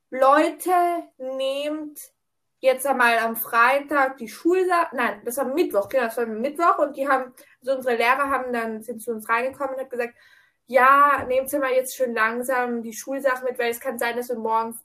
Leute, 0.09 0.71
nehmt 1.17 1.99
jetzt 2.59 2.85
einmal 2.85 3.17
am 3.17 3.35
Freitag 3.35 4.17
die 4.17 4.27
Schulsachen, 4.27 4.97
nein, 4.97 5.21
das 5.25 5.37
war 5.37 5.45
Mittwoch, 5.45 5.89
genau, 5.89 6.05
das 6.05 6.17
war 6.17 6.25
Mittwoch 6.25 6.77
und 6.79 6.95
die 6.95 7.07
haben, 7.07 7.33
also 7.61 7.75
unsere 7.75 7.95
Lehrer 7.97 8.29
haben 8.29 8.53
dann, 8.53 8.83
sind 8.83 9.01
zu 9.01 9.11
uns 9.11 9.27
reingekommen 9.27 9.75
und 9.75 9.81
haben 9.81 9.89
gesagt, 9.89 10.13
ja, 10.67 11.25
nehmt 11.27 11.51
ihr 11.51 11.59
mal 11.59 11.73
jetzt 11.73 11.95
schön 11.95 12.13
langsam 12.13 12.81
die 12.81 12.93
Schulsachen 12.93 13.43
mit, 13.45 13.59
weil 13.59 13.71
es 13.71 13.79
kann 13.79 13.99
sein, 13.99 14.15
dass 14.15 14.29
wir 14.29 14.37
morgen, 14.37 14.79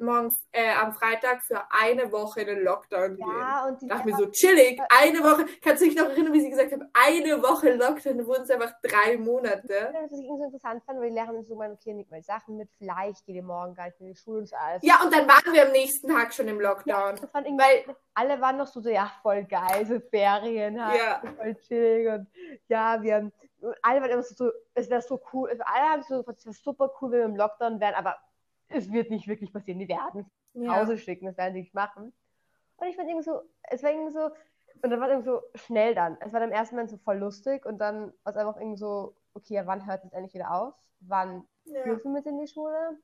morgen 0.00 0.34
äh, 0.52 0.72
am 0.74 0.92
Freitag 0.92 1.42
für 1.42 1.62
eine 1.70 2.10
Woche 2.10 2.40
in 2.42 2.46
den 2.48 2.64
Lockdown 2.64 3.16
gehen. 3.16 3.28
Ja, 3.28 3.66
und 3.66 3.80
die 3.80 3.86
dachte 3.86 4.06
mir 4.06 4.16
so, 4.16 4.26
chillig, 4.26 4.80
eine 4.88 5.20
Woche, 5.20 5.46
kannst 5.62 5.82
du 5.82 5.86
dich 5.86 5.96
noch 5.96 6.08
erinnern, 6.08 6.32
wie 6.32 6.40
sie 6.40 6.50
gesagt 6.50 6.72
haben, 6.72 6.88
eine 6.92 7.42
Woche 7.42 7.72
Lockdown, 7.74 8.18
dann 8.18 8.26
wurden 8.26 8.42
es 8.42 8.50
einfach 8.50 8.72
drei 8.82 9.16
Monate. 9.16 9.92
was 9.92 10.10
ich 10.12 10.24
irgendwie 10.24 10.38
so 10.38 10.44
interessant 10.44 10.82
fand, 10.84 11.00
weil 11.00 11.10
die 11.10 11.14
Lehrer 11.14 11.42
so 11.44 11.54
meinen, 11.54 11.74
okay, 11.74 11.94
nehmt 11.94 12.10
mal 12.10 12.22
Sachen 12.22 12.56
mit, 12.56 12.68
vielleicht 12.78 13.24
geht 13.24 13.36
ihr 13.36 13.42
morgen 13.42 13.74
gar 13.74 13.86
nicht 13.86 14.00
in 14.00 14.08
die 14.08 14.16
Schule 14.16 14.40
und 14.40 14.48
so 14.48 14.56
alles. 14.56 14.82
Ja, 14.82 15.00
und 15.04 15.12
dann 15.14 15.28
waren 15.28 15.52
wir 15.52 15.66
am 15.66 15.72
nächsten 15.72 16.08
Tag 16.08 16.34
schon 16.34 16.48
im 16.48 16.60
Lockdown. 16.60 17.16
Das 17.16 17.30
fand 17.30 17.46
irgendwie, 17.46 17.64
Weil, 17.64 17.96
alle 18.14 18.40
waren 18.40 18.56
noch 18.56 18.66
so, 18.66 18.80
so, 18.80 18.88
ja, 18.88 19.10
voll 19.22 19.44
geil, 19.44 19.86
so 19.86 20.00
Ferien 20.10 20.84
halt, 20.84 21.00
Ja. 21.00 21.22
voll 21.36 21.54
chillig 21.66 22.08
und 22.08 22.26
ja, 22.68 23.02
wir 23.02 23.14
haben, 23.16 23.32
und 23.60 23.74
alle 23.82 24.00
waren 24.00 24.10
immer 24.10 24.22
so, 24.22 24.34
so 24.34 24.52
es 24.74 24.90
wäre 24.90 25.02
so 25.02 25.20
cool, 25.32 25.48
also 25.50 25.62
alle 25.66 25.88
haben 25.88 26.02
so, 26.02 26.20
es 26.28 26.44
wäre 26.44 26.54
super 26.54 26.90
cool, 27.00 27.12
wenn 27.12 27.18
wir 27.20 27.24
im 27.26 27.36
Lockdown 27.36 27.80
wären, 27.80 27.94
aber 27.94 28.16
es 28.68 28.92
wird 28.92 29.10
nicht 29.10 29.28
wirklich 29.28 29.52
passieren, 29.52 29.78
die 29.78 29.88
werden. 29.88 30.30
nach 30.54 30.74
ja. 30.74 30.80
Hause 30.80 30.98
schicken, 30.98 31.26
das 31.26 31.36
werden 31.36 31.54
sie 31.54 31.60
nicht 31.60 31.74
machen. 31.74 32.12
Und 32.76 32.86
ich 32.88 32.96
fand 32.96 33.08
irgendwie 33.08 33.24
so, 33.24 33.40
es 33.62 33.82
war 33.82 33.90
irgendwie 33.90 34.12
so, 34.12 34.30
und 34.82 34.90
dann 34.90 35.00
war 35.00 35.08
es 35.08 35.12
irgendwie 35.12 35.30
so 35.30 35.42
schnell 35.54 35.94
dann. 35.94 36.16
Es 36.20 36.32
war 36.32 36.40
dann 36.40 36.50
im 36.50 36.54
ersten 36.54 36.74
Moment 36.74 36.90
so 36.90 36.98
voll 36.98 37.18
lustig 37.18 37.64
und 37.64 37.78
dann 37.78 38.12
war 38.22 38.32
es 38.32 38.36
einfach 38.36 38.56
irgendwie 38.56 38.78
so, 38.78 39.16
okay, 39.34 39.62
wann 39.64 39.86
hört 39.86 40.04
es 40.04 40.12
endlich 40.12 40.34
wieder 40.34 40.52
auf? 40.52 40.74
Wann 41.00 41.44
ja. 41.64 41.84
dürfen 41.84 42.12
wir 42.12 42.20
mit 42.20 42.26
in 42.26 42.38
die 42.38 42.48
Schule? 42.48 42.98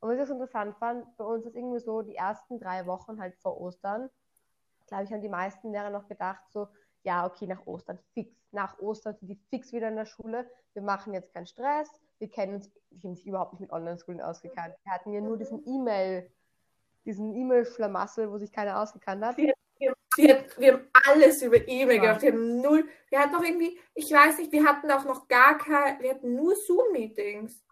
Und 0.00 0.10
was 0.10 0.18
ich 0.18 0.26
so 0.26 0.34
interessant 0.34 0.76
fand, 0.76 1.16
bei 1.16 1.24
uns 1.24 1.44
ist 1.44 1.56
irgendwie 1.56 1.80
so 1.80 2.02
die 2.02 2.14
ersten 2.14 2.60
drei 2.60 2.86
Wochen 2.86 3.20
halt 3.20 3.34
vor 3.36 3.60
Ostern, 3.60 4.08
glaube 4.86 5.04
ich, 5.04 5.12
haben 5.12 5.20
die 5.20 5.28
meisten 5.28 5.70
Lehrer 5.72 5.90
noch 5.90 6.08
gedacht, 6.08 6.42
so, 6.50 6.68
ja, 7.02 7.26
okay, 7.26 7.46
nach 7.46 7.66
Ostern 7.66 7.98
fix. 8.14 8.34
Nach 8.50 8.78
Ostern 8.78 9.14
sind 9.14 9.28
die 9.28 9.40
fix 9.50 9.72
wieder 9.72 9.88
in 9.88 9.96
der 9.96 10.06
Schule. 10.06 10.50
Wir 10.72 10.82
machen 10.82 11.12
jetzt 11.12 11.32
keinen 11.34 11.46
Stress. 11.46 11.88
Wir 12.18 12.28
kennen 12.28 12.54
uns, 12.56 12.70
ich 12.90 12.98
habe 12.98 13.10
mich 13.10 13.26
überhaupt 13.26 13.52
nicht 13.52 13.60
mit 13.60 13.72
Online-Schulen 13.72 14.20
ausgekannt. 14.20 14.74
Wir 14.82 14.92
hatten 14.92 15.12
ja 15.12 15.20
nur 15.20 15.36
diesen 15.36 15.64
E-Mail, 15.66 16.30
diesen 17.04 17.34
E-Mail-Schlamassel, 17.34 18.30
wo 18.30 18.38
sich 18.38 18.52
keiner 18.52 18.80
ausgekannt 18.80 19.24
hat. 19.24 19.36
Wir, 19.36 19.54
wir, 20.16 20.44
wir 20.58 20.72
haben 20.72 20.88
alles 21.06 21.42
über 21.42 21.56
E-Mail 21.68 22.00
gemacht. 22.00 22.22
Wir 22.22 22.32
haben 22.32 22.60
null, 22.60 22.88
wir 23.08 23.18
hatten 23.20 23.32
noch 23.32 23.44
irgendwie, 23.44 23.78
ich 23.94 24.12
weiß 24.12 24.38
nicht, 24.38 24.52
wir 24.52 24.64
hatten 24.64 24.90
auch 24.90 25.04
noch 25.04 25.28
gar 25.28 25.58
keine, 25.58 26.00
wir 26.02 26.10
hatten 26.10 26.34
nur 26.34 26.56
Zoom-Meetings. 26.56 27.62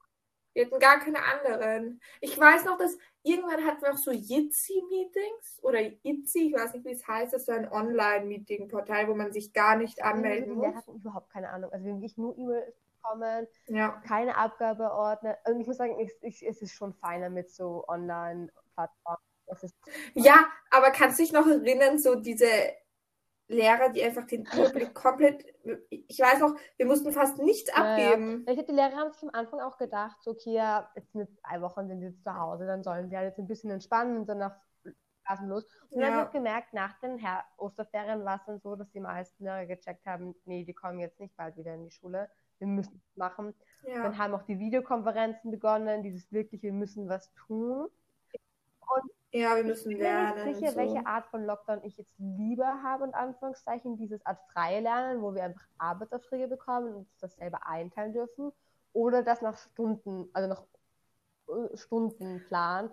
Wir 0.55 0.65
hatten 0.65 0.79
gar 0.79 1.01
keine 1.01 1.19
anderen. 1.23 2.01
Ich 2.21 2.39
weiß 2.39 2.65
noch, 2.65 2.79
dass 2.79 2.97
irgendwann 3.23 3.67
hatten 3.67 3.83
wir 3.83 3.93
auch 3.93 3.99
so 3.99 4.11
Jitsi-Meetings 4.11 5.59
oder 5.63 5.81
Jitsi, 5.81 6.47
ich 6.49 6.55
weiß 6.55 6.73
nicht, 6.73 6.87
wie 6.87 6.93
es 6.93 7.07
heißt, 7.07 7.35
das 7.35 7.43
ist 7.43 7.47
so 7.47 7.53
ein 7.53 7.71
Online-Meeting-Portal, 7.71 9.09
wo 9.09 9.15
man 9.15 9.33
sich 9.33 9.53
gar 9.53 9.77
nicht 9.77 10.03
anmelden 10.03 10.55
muss. 10.55 10.69
Wir 10.69 10.77
hatten 10.77 10.95
überhaupt 10.95 11.31
keine 11.31 11.51
Ahnung. 11.51 11.71
Also 11.73 11.85
wir 11.85 11.93
haben 11.93 12.01
wirklich 12.01 12.17
nur 12.17 12.39
E-Mails 12.39 12.75
bekommen, 13.07 13.47
ja. 13.69 14.03
keine 14.07 14.37
Abgabeordner. 14.37 15.39
Und 15.47 15.61
ich 15.61 15.67
muss 15.67 15.77
sagen, 15.77 15.99
ich, 16.01 16.13
ich, 16.23 16.47
es 16.47 16.63
ist 16.63 16.75
schon 16.75 16.95
feiner 16.95 17.31
mit 17.31 17.51
so 17.51 17.85
Online-Plattformen. 17.89 19.19
Ja, 20.15 20.47
aber 20.71 20.91
kannst 20.91 21.19
du 21.19 21.23
dich 21.23 21.33
noch 21.33 21.47
erinnern, 21.47 21.99
so 21.99 22.17
diese 22.17 22.47
Lehrer, 23.49 23.91
die 23.91 24.03
einfach 24.03 24.25
den 24.25 24.45
Überblick 24.45 24.93
komplett. 24.95 25.45
Ich 25.91 26.19
weiß 26.19 26.41
noch, 26.41 26.57
wir 26.77 26.87
mussten 26.87 27.13
fast 27.13 27.39
nichts 27.39 27.73
abgeben. 27.73 28.45
Ja, 28.47 28.53
ja. 28.53 28.61
Ich 28.61 28.67
die 28.67 28.73
Lehrer 28.73 28.97
haben 28.97 29.13
sich 29.13 29.23
am 29.23 29.31
Anfang 29.33 29.61
auch 29.61 29.79
gedacht, 29.79 30.17
so, 30.23 30.33
okay, 30.33 30.55
ja, 30.55 30.91
jetzt 30.97 31.15
mit 31.15 31.29
drei 31.45 31.61
Wochen 31.61 31.87
sind 31.87 32.01
sie 32.01 32.07
jetzt 32.07 32.25
zu 32.25 32.35
Hause, 32.35 32.67
dann 32.67 32.83
sollen 32.83 33.09
sie 33.09 33.17
halt 33.17 33.29
jetzt 33.29 33.39
ein 33.39 33.47
bisschen 33.47 33.71
entspannen 33.71 34.17
und 34.17 34.27
danach 34.29 34.57
lassen 35.29 35.49
los. 35.49 35.65
Und 35.91 36.01
ja. 36.01 36.07
dann 36.07 36.17
habe 36.17 36.27
ich 36.27 36.33
gemerkt, 36.33 36.73
nach 36.73 36.99
den 37.01 37.19
Her 37.19 37.45
Osterferien 37.57 38.25
war 38.25 38.37
es 38.37 38.45
dann 38.47 38.61
so, 38.61 38.75
dass 38.75 38.91
die 38.91 39.01
meisten 39.01 39.45
Lehrer 39.45 39.67
gecheckt 39.67 40.07
haben, 40.07 40.35
nee, 40.45 40.65
die 40.65 40.75
kommen 40.75 40.99
jetzt 40.99 41.21
nicht 41.21 41.37
bald 41.37 41.57
wieder 41.57 41.75
in 41.75 41.85
die 41.85 41.91
Schule. 41.91 42.29
Wir 42.59 42.67
müssen 42.67 42.97
es 42.97 43.17
machen. 43.17 43.55
Ja. 43.87 44.03
Dann 44.03 44.19
haben 44.19 44.35
auch 44.35 44.43
die 44.43 44.59
Videokonferenzen 44.59 45.51
begonnen, 45.51 46.03
dieses 46.03 46.31
wirklich, 46.33 46.63
wir 46.63 46.73
müssen 46.73 47.09
was 47.09 47.33
tun. 47.35 47.89
Und 48.81 49.11
ja, 49.31 49.57
wir 49.57 49.65
müssen 49.65 49.91
ich 49.91 49.99
bin 49.99 50.07
lernen. 50.07 50.29
Ich 50.29 50.35
bin 50.35 50.47
nicht 50.47 50.59
sicher, 50.61 50.73
so. 50.73 50.79
welche 50.79 51.07
Art 51.07 51.27
von 51.27 51.45
Lockdown 51.45 51.85
ich 51.85 51.97
jetzt 51.99 52.15
lieber 52.19 52.83
habe, 52.83 53.05
in 53.05 53.15
Anführungszeichen. 53.15 53.97
Dieses 53.97 54.25
Art 54.25 54.39
freie 54.53 54.81
Lernen, 54.81 55.23
wo 55.23 55.35
wir 55.35 55.45
einfach 55.45 55.67
Arbeitsaufträge 55.79 56.49
bekommen 56.49 56.95
und 56.95 57.09
das 57.21 57.37
selber 57.37 57.67
einteilen 57.67 58.13
dürfen. 58.13 58.53
Oder 58.93 59.23
das 59.23 59.43
nach 59.43 59.59
Stunden, 59.59 60.31
also 60.33 60.49
nach 60.49 60.63
äh, 61.49 61.77
Stundenplan. 61.77 62.91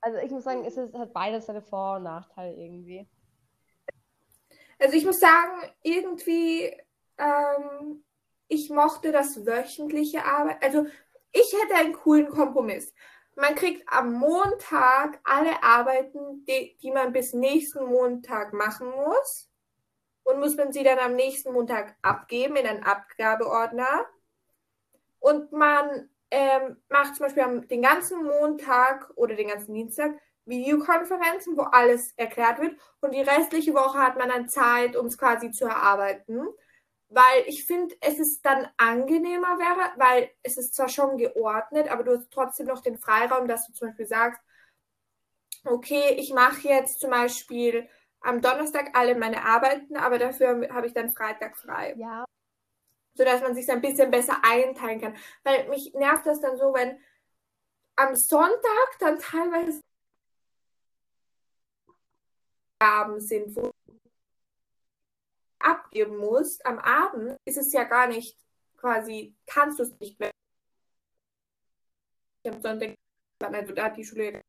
Also 0.00 0.18
ich 0.18 0.30
muss 0.30 0.44
sagen, 0.44 0.64
es 0.64 0.76
hat 0.76 1.12
beides 1.12 1.46
seine 1.46 1.62
Vor- 1.62 1.96
und 1.96 2.04
Nachteile 2.04 2.54
irgendwie. 2.54 3.08
Also 4.78 4.94
ich 4.94 5.06
muss 5.06 5.18
sagen, 5.18 5.72
irgendwie, 5.82 6.76
ähm, 7.16 8.04
ich 8.48 8.70
mochte 8.70 9.12
das 9.12 9.46
wöchentliche 9.46 10.24
Arbeit. 10.24 10.62
Also 10.62 10.86
ich 11.32 11.52
hätte 11.52 11.74
einen 11.76 11.92
coolen 11.92 12.28
Kompromiss 12.28 12.92
man 13.36 13.54
kriegt 13.54 13.86
am 13.86 14.14
Montag 14.14 15.20
alle 15.24 15.62
Arbeiten, 15.62 16.44
die, 16.46 16.76
die 16.82 16.90
man 16.90 17.12
bis 17.12 17.34
nächsten 17.34 17.84
Montag 17.84 18.52
machen 18.52 18.88
muss. 18.90 19.48
Und 20.24 20.40
muss 20.40 20.56
man 20.56 20.72
sie 20.72 20.82
dann 20.82 20.98
am 20.98 21.14
nächsten 21.14 21.52
Montag 21.52 21.94
abgeben 22.02 22.56
in 22.56 22.66
einen 22.66 22.82
Abgabeordner. 22.82 24.06
Und 25.20 25.52
man 25.52 26.08
ähm, 26.30 26.78
macht 26.88 27.14
zum 27.14 27.26
Beispiel 27.26 27.60
den 27.68 27.82
ganzen 27.82 28.24
Montag 28.24 29.12
oder 29.14 29.36
den 29.36 29.48
ganzen 29.48 29.74
Dienstag 29.74 30.12
Videokonferenzen, 30.46 31.56
wo 31.56 31.62
alles 31.62 32.12
erklärt 32.16 32.60
wird. 32.60 32.76
Und 33.00 33.14
die 33.14 33.20
restliche 33.20 33.74
Woche 33.74 33.98
hat 33.98 34.16
man 34.16 34.30
dann 34.30 34.48
Zeit, 34.48 34.96
um 34.96 35.06
es 35.06 35.18
quasi 35.18 35.52
zu 35.52 35.66
erarbeiten 35.66 36.48
weil 37.08 37.44
ich 37.46 37.64
finde, 37.64 37.94
es 38.00 38.18
ist 38.18 38.44
dann 38.44 38.68
angenehmer 38.76 39.58
wäre, 39.58 39.92
weil 39.96 40.30
es 40.42 40.56
ist 40.56 40.74
zwar 40.74 40.88
schon 40.88 41.16
geordnet, 41.16 41.88
aber 41.88 42.02
du 42.02 42.18
hast 42.18 42.30
trotzdem 42.30 42.66
noch 42.66 42.82
den 42.82 42.98
Freiraum, 42.98 43.46
dass 43.46 43.66
du 43.66 43.72
zum 43.72 43.88
Beispiel 43.88 44.06
sagst, 44.06 44.40
okay, 45.64 46.14
ich 46.18 46.32
mache 46.32 46.68
jetzt 46.68 47.00
zum 47.00 47.10
Beispiel 47.10 47.88
am 48.20 48.40
Donnerstag 48.40 48.90
alle 48.94 49.14
meine 49.14 49.44
Arbeiten, 49.44 49.96
aber 49.96 50.18
dafür 50.18 50.68
habe 50.72 50.86
ich 50.86 50.94
dann 50.94 51.12
Freitag 51.12 51.56
frei. 51.56 51.94
Ja. 51.96 52.24
Sodass 53.14 53.40
man 53.40 53.54
sich 53.54 53.70
ein 53.70 53.80
bisschen 53.80 54.10
besser 54.10 54.38
einteilen 54.42 55.00
kann. 55.00 55.16
Weil 55.44 55.68
mich 55.68 55.94
nervt 55.94 56.26
das 56.26 56.40
dann 56.40 56.56
so, 56.56 56.74
wenn 56.74 56.98
am 57.96 58.14
Sonntag 58.14 58.98
dann 58.98 59.18
teilweise 59.18 59.80
Gaben 62.78 63.20
sind, 63.20 63.56
wo 63.56 63.70
abgeben 65.66 66.16
musst 66.16 66.64
am 66.64 66.78
Abend, 66.78 67.36
ist 67.44 67.58
es 67.58 67.72
ja 67.72 67.84
gar 67.84 68.06
nicht 68.06 68.38
quasi, 68.76 69.34
kannst 69.46 69.78
du 69.78 69.82
es 69.82 69.98
nicht 69.98 70.18
mehr. 70.20 70.30
Am 72.44 72.60
Sonntag, 72.60 72.94
also 73.40 73.74
da 73.74 73.84
hat 73.86 73.96
die 73.96 74.04
Schule 74.04 74.40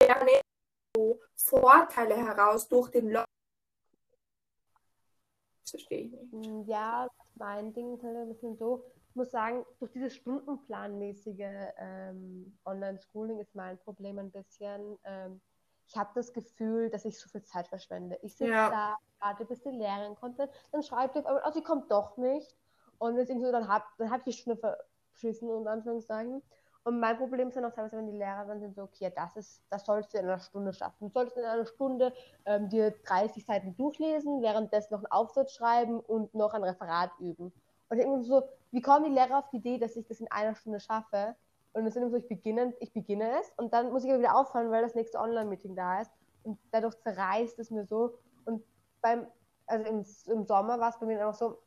ja 0.00 0.26
so 0.96 1.20
Vorteile 1.34 2.16
heraus 2.16 2.68
durch 2.68 2.90
den 2.90 3.10
Lock. 3.10 3.26
Das 5.62 5.70
verstehe 5.70 6.02
ich 6.02 6.12
nicht. 6.12 6.32
Hm, 6.32 6.64
ja, 6.66 7.08
mein 7.34 7.72
Ding 7.72 7.94
ist 7.94 8.04
halt 8.04 8.16
ein 8.16 8.28
bisschen 8.28 8.56
so, 8.56 8.84
ich 9.08 9.16
muss 9.16 9.32
sagen, 9.32 9.64
durch 9.80 9.90
dieses 9.90 10.14
stundenplanmäßige 10.14 11.72
ähm, 11.78 12.56
Online-Schooling 12.64 13.40
ist 13.40 13.54
mein 13.54 13.78
Problem 13.78 14.18
ein 14.18 14.30
bisschen, 14.30 14.98
ähm, 15.02 15.40
ich 15.86 15.96
habe 15.96 16.10
das 16.14 16.32
Gefühl, 16.32 16.90
dass 16.90 17.04
ich 17.04 17.18
so 17.18 17.28
viel 17.28 17.42
Zeit 17.42 17.68
verschwende. 17.68 18.18
Ich 18.22 18.36
sitze 18.36 18.52
ja. 18.52 18.70
da, 18.70 18.96
warte, 19.20 19.44
bis 19.44 19.62
die 19.62 19.70
Lehrerin 19.70 20.14
kommt, 20.14 20.38
dann 20.38 20.82
schreibt 20.82 21.16
ihr, 21.16 21.26
aber 21.26 21.42
oh, 21.46 21.50
sie 21.52 21.62
kommt 21.62 21.90
doch 21.90 22.16
nicht. 22.16 22.56
Und 22.98 23.16
jetzt 23.16 23.28
so, 23.28 23.52
dann 23.52 23.68
habe 23.68 23.84
dann 23.98 24.10
hab 24.10 24.18
ich 24.18 24.24
die 24.24 24.32
Stunde 24.32 24.78
verschissen, 25.12 25.50
in 25.50 25.66
Anführungszeichen. 25.66 26.42
Und 26.84 26.98
mein 26.98 27.16
Problem 27.16 27.48
ist 27.48 27.56
dann 27.56 27.64
auch 27.64 27.72
teilweise, 27.72 27.96
wenn 27.96 28.06
die 28.06 28.16
Lehrer 28.16 28.44
dann 28.44 28.60
sind 28.60 28.74
so, 28.74 28.82
okay, 28.82 29.12
das 29.14 29.36
ist, 29.36 29.62
das 29.70 29.84
sollst 29.84 30.12
du 30.12 30.18
in 30.18 30.24
einer 30.24 30.40
Stunde 30.40 30.72
schaffen. 30.72 31.06
Du 31.06 31.08
solltest 31.08 31.36
in 31.36 31.44
einer 31.44 31.66
Stunde 31.66 32.12
ähm, 32.44 32.68
dir 32.68 32.90
30 33.04 33.44
Seiten 33.44 33.76
durchlesen, 33.76 34.42
währenddessen 34.42 34.94
noch 34.94 35.00
einen 35.00 35.12
Aufsatz 35.12 35.54
schreiben 35.54 36.00
und 36.00 36.34
noch 36.34 36.54
ein 36.54 36.64
Referat 36.64 37.12
üben. 37.20 37.52
Und 37.88 37.98
ich 37.98 38.04
denke 38.04 38.24
so, 38.24 38.42
wie 38.72 38.80
kommen 38.80 39.04
die 39.04 39.10
Lehrer 39.10 39.38
auf 39.38 39.50
die 39.50 39.58
Idee, 39.58 39.78
dass 39.78 39.94
ich 39.96 40.06
das 40.06 40.20
in 40.20 40.30
einer 40.30 40.54
Stunde 40.54 40.80
schaffe? 40.80 41.36
Und 41.72 41.86
es 41.86 41.96
ist 41.96 42.02
immer 42.02 42.10
so, 42.10 42.16
ich 42.16 42.28
beginne, 42.28 42.74
ich 42.80 42.92
beginne 42.92 43.40
es 43.40 43.50
und 43.56 43.72
dann 43.72 43.92
muss 43.92 44.04
ich 44.04 44.10
aber 44.10 44.20
wieder 44.20 44.36
aufhören, 44.36 44.70
weil 44.70 44.82
das 44.82 44.94
nächste 44.94 45.18
Online-Meeting 45.18 45.74
da 45.74 46.02
ist. 46.02 46.12
Und 46.42 46.58
dadurch 46.70 46.98
zerreißt 47.00 47.58
es 47.58 47.70
mir 47.70 47.86
so. 47.86 48.18
Und 48.44 48.62
beim, 49.00 49.26
also 49.66 49.84
im, 49.86 50.04
im 50.26 50.44
Sommer 50.44 50.78
war 50.78 50.90
es 50.90 50.98
bei 50.98 51.06
mir 51.06 51.18
dann 51.18 51.28
auch 51.28 51.34
so, 51.34 51.58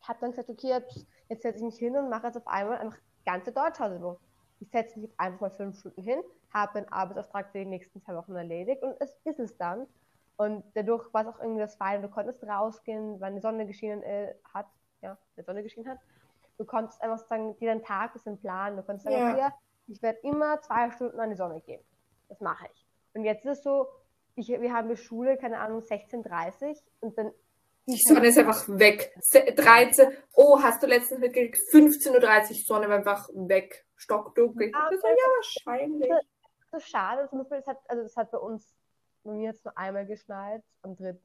ich 0.00 0.08
habe 0.08 0.18
dann 0.20 0.30
gesagt, 0.30 0.50
okay, 0.50 0.68
jetzt, 0.68 1.06
setze 1.42 1.58
ich 1.58 1.62
mich 1.64 1.78
hin 1.78 1.96
und 1.96 2.08
mache 2.08 2.26
jetzt 2.26 2.36
auf 2.36 2.46
einmal 2.46 2.78
einfach 2.78 2.98
ganze 3.24 3.52
Deutschhausübung. 3.52 4.18
Ich 4.60 4.70
setze 4.70 4.98
mich 4.98 5.08
jetzt 5.08 5.20
einfach 5.20 5.40
mal 5.40 5.50
fünf 5.50 5.78
Stunden 5.78 6.02
hin, 6.02 6.20
habe 6.52 6.78
einen 6.78 6.88
Arbeitsauftrag 6.88 7.50
für 7.50 7.58
die 7.58 7.66
nächsten 7.66 8.00
zwei 8.00 8.14
Wochen 8.14 8.34
erledigt 8.36 8.82
und 8.82 8.94
es 9.00 9.16
ist 9.24 9.38
es 9.38 9.56
dann. 9.56 9.86
Und 10.36 10.64
dadurch 10.74 11.12
war 11.12 11.22
es 11.22 11.34
auch 11.34 11.40
irgendwie 11.40 11.60
das 11.60 11.76
Fein, 11.76 12.02
du 12.02 12.08
konntest 12.08 12.44
rausgehen, 12.44 13.20
wann 13.20 13.34
die 13.34 13.40
Sonne 13.40 13.66
geschienen 13.66 14.02
äh, 14.02 14.34
hat, 14.52 14.66
ja, 15.02 15.16
die 15.36 15.42
Sonne 15.42 15.62
geschienen 15.62 15.88
hat. 15.88 15.98
Du 16.58 16.64
konntest 16.64 17.02
einfach 17.02 17.18
sagen, 17.26 17.56
dir 17.58 17.68
deinen 17.70 17.82
Tag 17.82 18.10
ein 18.10 18.12
bisschen 18.14 18.38
planen. 18.38 18.76
Du 18.76 18.82
konntest 18.82 19.04
sagen, 19.04 19.16
ja. 19.16 19.46
okay, 19.46 19.54
ich 19.88 20.02
werde 20.02 20.18
immer 20.22 20.60
zwei 20.62 20.90
Stunden 20.90 21.20
an 21.20 21.30
die 21.30 21.36
Sonne 21.36 21.60
gehen. 21.60 21.82
Das 22.28 22.40
mache 22.40 22.66
ich. 22.72 22.86
Und 23.14 23.24
jetzt 23.24 23.44
ist 23.44 23.58
es 23.58 23.62
so, 23.62 23.86
ich, 24.34 24.48
wir 24.48 24.72
haben 24.72 24.88
die 24.88 24.96
Schule, 24.96 25.36
keine 25.36 25.58
Ahnung, 25.58 25.80
16.30 25.80 26.78
und 27.00 27.16
dann. 27.16 27.32
Die 27.86 27.96
Sonne 27.96 28.26
ist 28.28 28.38
einfach 28.38 28.66
weg. 28.68 29.14
13. 29.32 30.08
Oh, 30.34 30.60
hast 30.60 30.82
du 30.82 30.86
letztens 30.86 31.20
mitgekriegt? 31.20 31.56
15.30 31.72 32.50
Uhr 32.50 32.56
Sonne 32.66 32.88
war 32.88 32.96
einfach 32.96 33.28
weg. 33.32 33.86
Stockdunkel. 33.94 34.70
Ja, 34.70 34.90
das 34.90 35.02
ja 35.02 35.08
wahrscheinlich. 35.36 36.12
Das 36.72 36.82
ist 36.82 36.90
schade. 36.90 37.28
Zum 37.30 37.38
Beispiel, 37.38 37.58
es 37.58 37.66
hat, 37.66 37.78
also 37.88 38.02
es 38.02 38.16
hat 38.16 38.30
bei 38.32 38.38
uns, 38.38 38.74
bei 39.22 39.30
mir 39.30 39.50
jetzt 39.50 39.64
nur 39.64 39.78
einmal 39.78 40.04
geschneit, 40.04 40.62
am 40.82 40.96
3. 40.96 41.16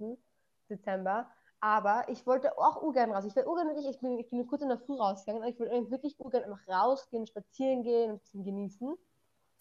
Dezember. 0.69 1.29
Aber 1.63 2.05
ich 2.09 2.25
wollte 2.25 2.57
auch 2.57 2.81
urgern 2.81 3.11
raus. 3.11 3.23
Ich 3.23 3.35
will 3.35 3.45
urgern 3.45 3.67
wirklich, 3.67 3.87
ich 3.87 3.99
bin, 3.99 4.17
ich 4.17 4.27
bin 4.29 4.47
kurz 4.47 4.63
in 4.63 4.69
der 4.69 4.79
Früh 4.79 4.95
rausgegangen, 4.95 5.43
aber 5.43 5.51
ich 5.51 5.59
wollte 5.59 5.91
wirklich 5.91 6.19
urgern 6.19 6.43
einfach 6.43 6.67
rausgehen, 6.67 7.27
spazieren 7.27 7.83
gehen 7.83 8.11
und 8.11 8.15
ein 8.15 8.19
bisschen 8.19 8.43
genießen. 8.43 8.97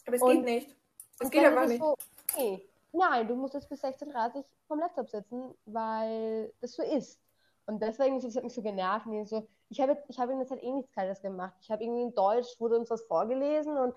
Aber 0.07 0.17
es 0.17 0.23
und, 0.23 0.31
geht 0.31 0.45
nicht. 0.45 0.77
Es 1.21 1.31
geht 1.31 1.45
einfach 1.45 1.67
nicht. 1.67 1.83
So, 1.83 1.95
okay, 2.33 2.67
nein, 2.93 3.29
du 3.29 3.37
musst 3.37 3.53
jetzt 3.53 3.69
bis 3.69 3.85
16.30 3.85 4.37
Uhr 4.37 4.45
vom 4.67 4.79
Laptop 4.79 5.11
sitzen, 5.11 5.55
weil 5.67 6.51
das 6.63 6.73
so 6.73 6.83
ist. 6.83 7.21
Und 7.67 7.83
deswegen 7.83 8.17
ist 8.17 8.25
es 8.25 8.43
mich 8.43 8.55
so 8.55 8.63
genervt. 8.63 9.07
so, 9.27 9.47
ich 9.69 9.81
habe 9.81 10.03
ich 10.09 10.19
hab 10.19 10.31
in 10.31 10.39
der 10.39 10.47
Zeit 10.47 10.63
eh 10.63 10.73
nichts 10.73 10.93
Kaltes 10.93 11.21
gemacht. 11.21 11.55
Ich 11.61 11.71
habe 11.71 11.85
irgendwie 11.85 12.03
in 12.03 12.15
Deutsch, 12.15 12.59
wurde 12.59 12.79
uns 12.79 12.89
was 12.89 13.03
vorgelesen 13.03 13.77
und 13.77 13.95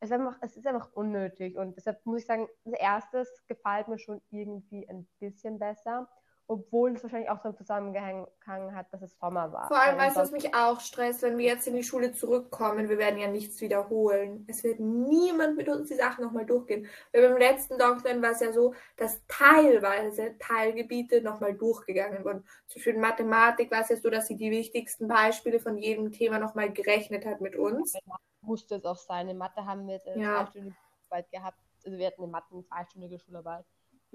es 0.00 0.10
ist, 0.10 0.12
einfach, 0.12 0.36
es 0.42 0.58
ist 0.58 0.66
einfach 0.66 0.92
unnötig. 0.92 1.56
Und 1.56 1.74
deshalb 1.74 2.04
muss 2.04 2.20
ich 2.20 2.26
sagen, 2.26 2.48
das 2.64 2.78
erste 2.78 3.24
gefällt 3.48 3.88
mir 3.88 3.98
schon 3.98 4.20
irgendwie 4.30 4.86
ein 4.90 5.08
bisschen 5.18 5.58
besser 5.58 6.06
obwohl 6.48 6.92
es 6.94 7.02
wahrscheinlich 7.02 7.30
auch 7.30 7.42
so 7.42 7.52
zusammengehangen 7.52 8.74
hat, 8.74 8.92
dass 8.92 9.02
es 9.02 9.18
Sommer 9.18 9.52
war. 9.52 9.66
Vor 9.68 9.80
allem, 9.80 9.98
weißt 9.98 10.16
du, 10.16 10.20
was 10.20 10.30
mich 10.30 10.54
auch 10.54 10.80
stresst, 10.80 11.22
wenn 11.22 11.38
wir 11.38 11.46
jetzt 11.46 11.66
in 11.66 11.74
die 11.74 11.82
Schule 11.82 12.12
zurückkommen, 12.12 12.88
wir 12.88 12.98
werden 12.98 13.18
ja 13.18 13.28
nichts 13.28 13.60
wiederholen. 13.60 14.44
Es 14.48 14.62
wird 14.62 14.78
niemand 14.78 15.56
mit 15.56 15.68
uns 15.68 15.88
die 15.88 15.96
Sachen 15.96 16.24
nochmal 16.24 16.46
durchgehen. 16.46 16.86
Weil 17.12 17.28
beim 17.28 17.38
letzten 17.38 17.78
Lockdown 17.78 18.22
war 18.22 18.30
es 18.30 18.40
ja 18.40 18.52
so, 18.52 18.74
dass 18.96 19.20
teilweise 19.26 20.36
Teilgebiete 20.38 21.20
nochmal 21.20 21.54
durchgegangen 21.54 22.24
wurden. 22.24 22.44
Zum 22.68 22.78
Beispiel 22.78 22.94
in 22.94 23.00
Mathematik 23.00 23.70
war 23.72 23.80
es 23.80 23.88
ja 23.88 23.96
so, 23.96 24.08
dass 24.08 24.28
sie 24.28 24.36
die 24.36 24.50
wichtigsten 24.50 25.08
Beispiele 25.08 25.58
von 25.58 25.76
jedem 25.76 26.12
Thema 26.12 26.38
nochmal 26.38 26.72
gerechnet 26.72 27.26
hat 27.26 27.40
mit 27.40 27.56
uns. 27.56 27.94
Musste 28.40 28.76
es 28.76 28.84
auch 28.84 28.96
sein. 28.96 29.28
In 29.28 29.38
Mathe 29.38 29.66
haben 29.66 29.88
wir 29.88 30.00
eine 30.06 30.22
ja. 30.22 30.36
zweistündige 30.44 30.76
Schularbeit 30.76 31.30
gehabt. 31.32 31.58
Also 31.84 31.98
wir 31.98 32.06
hatten 32.06 32.22
in 32.22 32.30
Mathe 32.30 32.46
eine 32.52 32.64
zweistündige 32.64 33.18
Schularbeit 33.18 33.64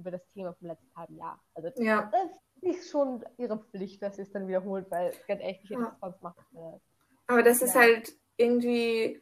über 0.02 0.12
das 0.12 0.28
Thema 0.28 0.54
vom 0.54 0.68
letzten 0.68 0.96
halben 0.96 1.18
Jahr. 1.18 1.42
Also 1.54 1.70
ja. 1.78 2.12
das 2.12 2.74
ist 2.76 2.90
schon 2.90 3.24
ihre 3.38 3.58
Pflicht, 3.58 4.02
dass 4.02 4.18
sie 4.18 4.24
es 4.24 4.32
dann 4.32 4.48
wiederholt, 4.48 4.90
weil 4.90 5.14
ganz 5.28 5.42
echt, 5.42 5.64
ich 5.64 5.70
ja. 5.70 5.98
sonst 6.02 6.22
macht. 6.22 6.38
Äh, 6.54 6.80
Aber 7.28 7.44
das 7.44 7.62
ja. 7.62 7.66
ist 7.68 7.76
halt 7.76 8.14
irgendwie. 8.38 9.22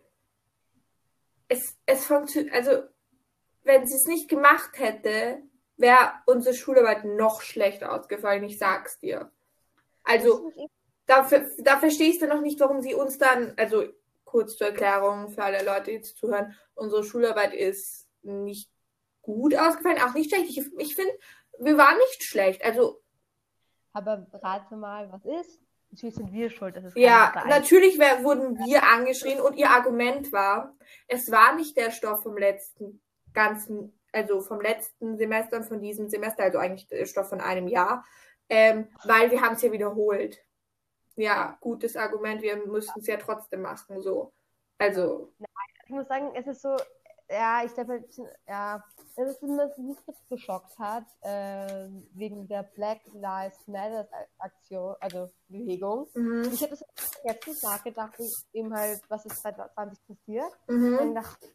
Es, 1.47 1.77
es 1.85 2.05
funktioniert, 2.05 2.53
also 2.53 2.83
wenn 3.63 3.85
sie 3.87 3.95
es 3.95 4.05
nicht 4.05 4.29
gemacht 4.29 4.77
hätte, 4.77 5.41
wäre 5.77 6.11
unsere 6.27 6.55
Schularbeit 6.55 7.05
noch 7.05 7.41
schlechter 7.41 7.91
ausgefallen, 7.91 8.43
ich 8.43 8.59
sag's 8.59 8.99
dir. 8.99 9.31
Also, 10.03 10.51
da, 11.07 11.27
da 11.59 11.79
verstehe 11.79 12.09
ich 12.09 12.19
dann 12.19 12.29
noch 12.29 12.41
nicht, 12.41 12.59
warum 12.59 12.81
sie 12.81 12.93
uns 12.93 13.17
dann, 13.17 13.53
also 13.57 13.85
kurz 14.25 14.57
zur 14.57 14.67
Erklärung 14.67 15.29
für 15.29 15.43
alle 15.43 15.63
Leute, 15.63 15.91
die 15.91 16.01
zuhören, 16.01 16.55
unsere 16.75 17.03
Schularbeit 17.03 17.53
ist 17.53 18.07
nicht 18.21 18.69
gut 19.33 19.55
ausgefallen, 19.55 20.01
auch 20.01 20.13
nicht 20.13 20.33
schlecht. 20.33 20.49
Ich, 20.49 20.71
ich 20.77 20.95
finde, 20.95 21.13
wir 21.59 21.77
waren 21.77 21.97
nicht 21.97 22.23
schlecht. 22.23 22.63
Also. 22.63 23.01
Aber 23.93 24.27
rate 24.33 24.75
mal, 24.75 25.11
was 25.11 25.25
ist? 25.25 25.59
Natürlich 25.91 26.15
sind 26.15 26.31
wir 26.31 26.49
schuld. 26.49 26.75
Das 26.75 26.85
ist 26.85 26.97
ja, 26.97 27.33
natürlich 27.47 27.97
wär, 27.97 28.23
wurden 28.23 28.57
wir 28.59 28.83
angeschrien 28.83 29.41
und 29.41 29.55
ihr 29.55 29.71
Argument 29.71 30.31
war, 30.31 30.75
es 31.07 31.31
war 31.31 31.55
nicht 31.55 31.77
der 31.77 31.89
Stoff 31.91 32.21
vom 32.21 32.37
letzten 32.37 33.01
ganzen, 33.33 33.99
also 34.11 34.41
vom 34.41 34.61
letzten 34.61 35.17
Semester 35.17 35.57
und 35.57 35.65
von 35.65 35.81
diesem 35.81 36.07
Semester, 36.07 36.43
also 36.43 36.59
eigentlich 36.59 36.87
der 36.87 37.05
Stoff 37.05 37.29
von 37.29 37.41
einem 37.41 37.67
Jahr, 37.67 38.05
ähm, 38.49 38.87
weil 39.03 39.31
wir 39.31 39.41
haben 39.41 39.55
es 39.55 39.63
ja 39.63 39.71
wiederholt. 39.71 40.37
Ja, 41.15 41.57
gutes 41.59 41.97
Argument, 41.97 42.41
wir 42.41 42.55
müssten 42.67 42.99
es 42.99 43.07
ja 43.07 43.17
trotzdem 43.17 43.61
machen, 43.61 44.01
so. 44.01 44.31
Also. 44.77 45.33
Ich 45.85 45.89
muss 45.89 46.07
sagen, 46.07 46.31
es 46.35 46.45
ist 46.45 46.61
so, 46.61 46.77
ja, 47.29 47.63
ich 47.63 47.73
glaube, 47.73 48.03
ja, 48.47 48.83
das 49.15 49.31
ist 49.31 49.41
was 49.43 49.77
mich 49.77 49.97
jetzt 50.07 50.29
geschockt 50.29 50.77
hat, 50.79 51.05
äh, 51.21 51.89
wegen 52.13 52.47
der 52.47 52.63
Black 52.63 53.01
Lives 53.13 53.67
Matter 53.67 54.07
Aktion, 54.39 54.95
also 54.99 55.29
Bewegung. 55.47 56.07
Mhm. 56.15 56.49
Ich 56.51 56.61
habe 56.61 56.71
das 56.71 56.83
jetzt 57.23 57.47
nicht 57.47 57.63
nachgedacht, 57.63 58.13
eben 58.53 58.73
halt, 58.73 59.01
was 59.09 59.25
ist 59.25 59.41
2020 59.41 59.99
passiert. 60.07 60.51
Mhm. 60.67 60.97
Und 60.99 61.15
dachte, 61.15 61.47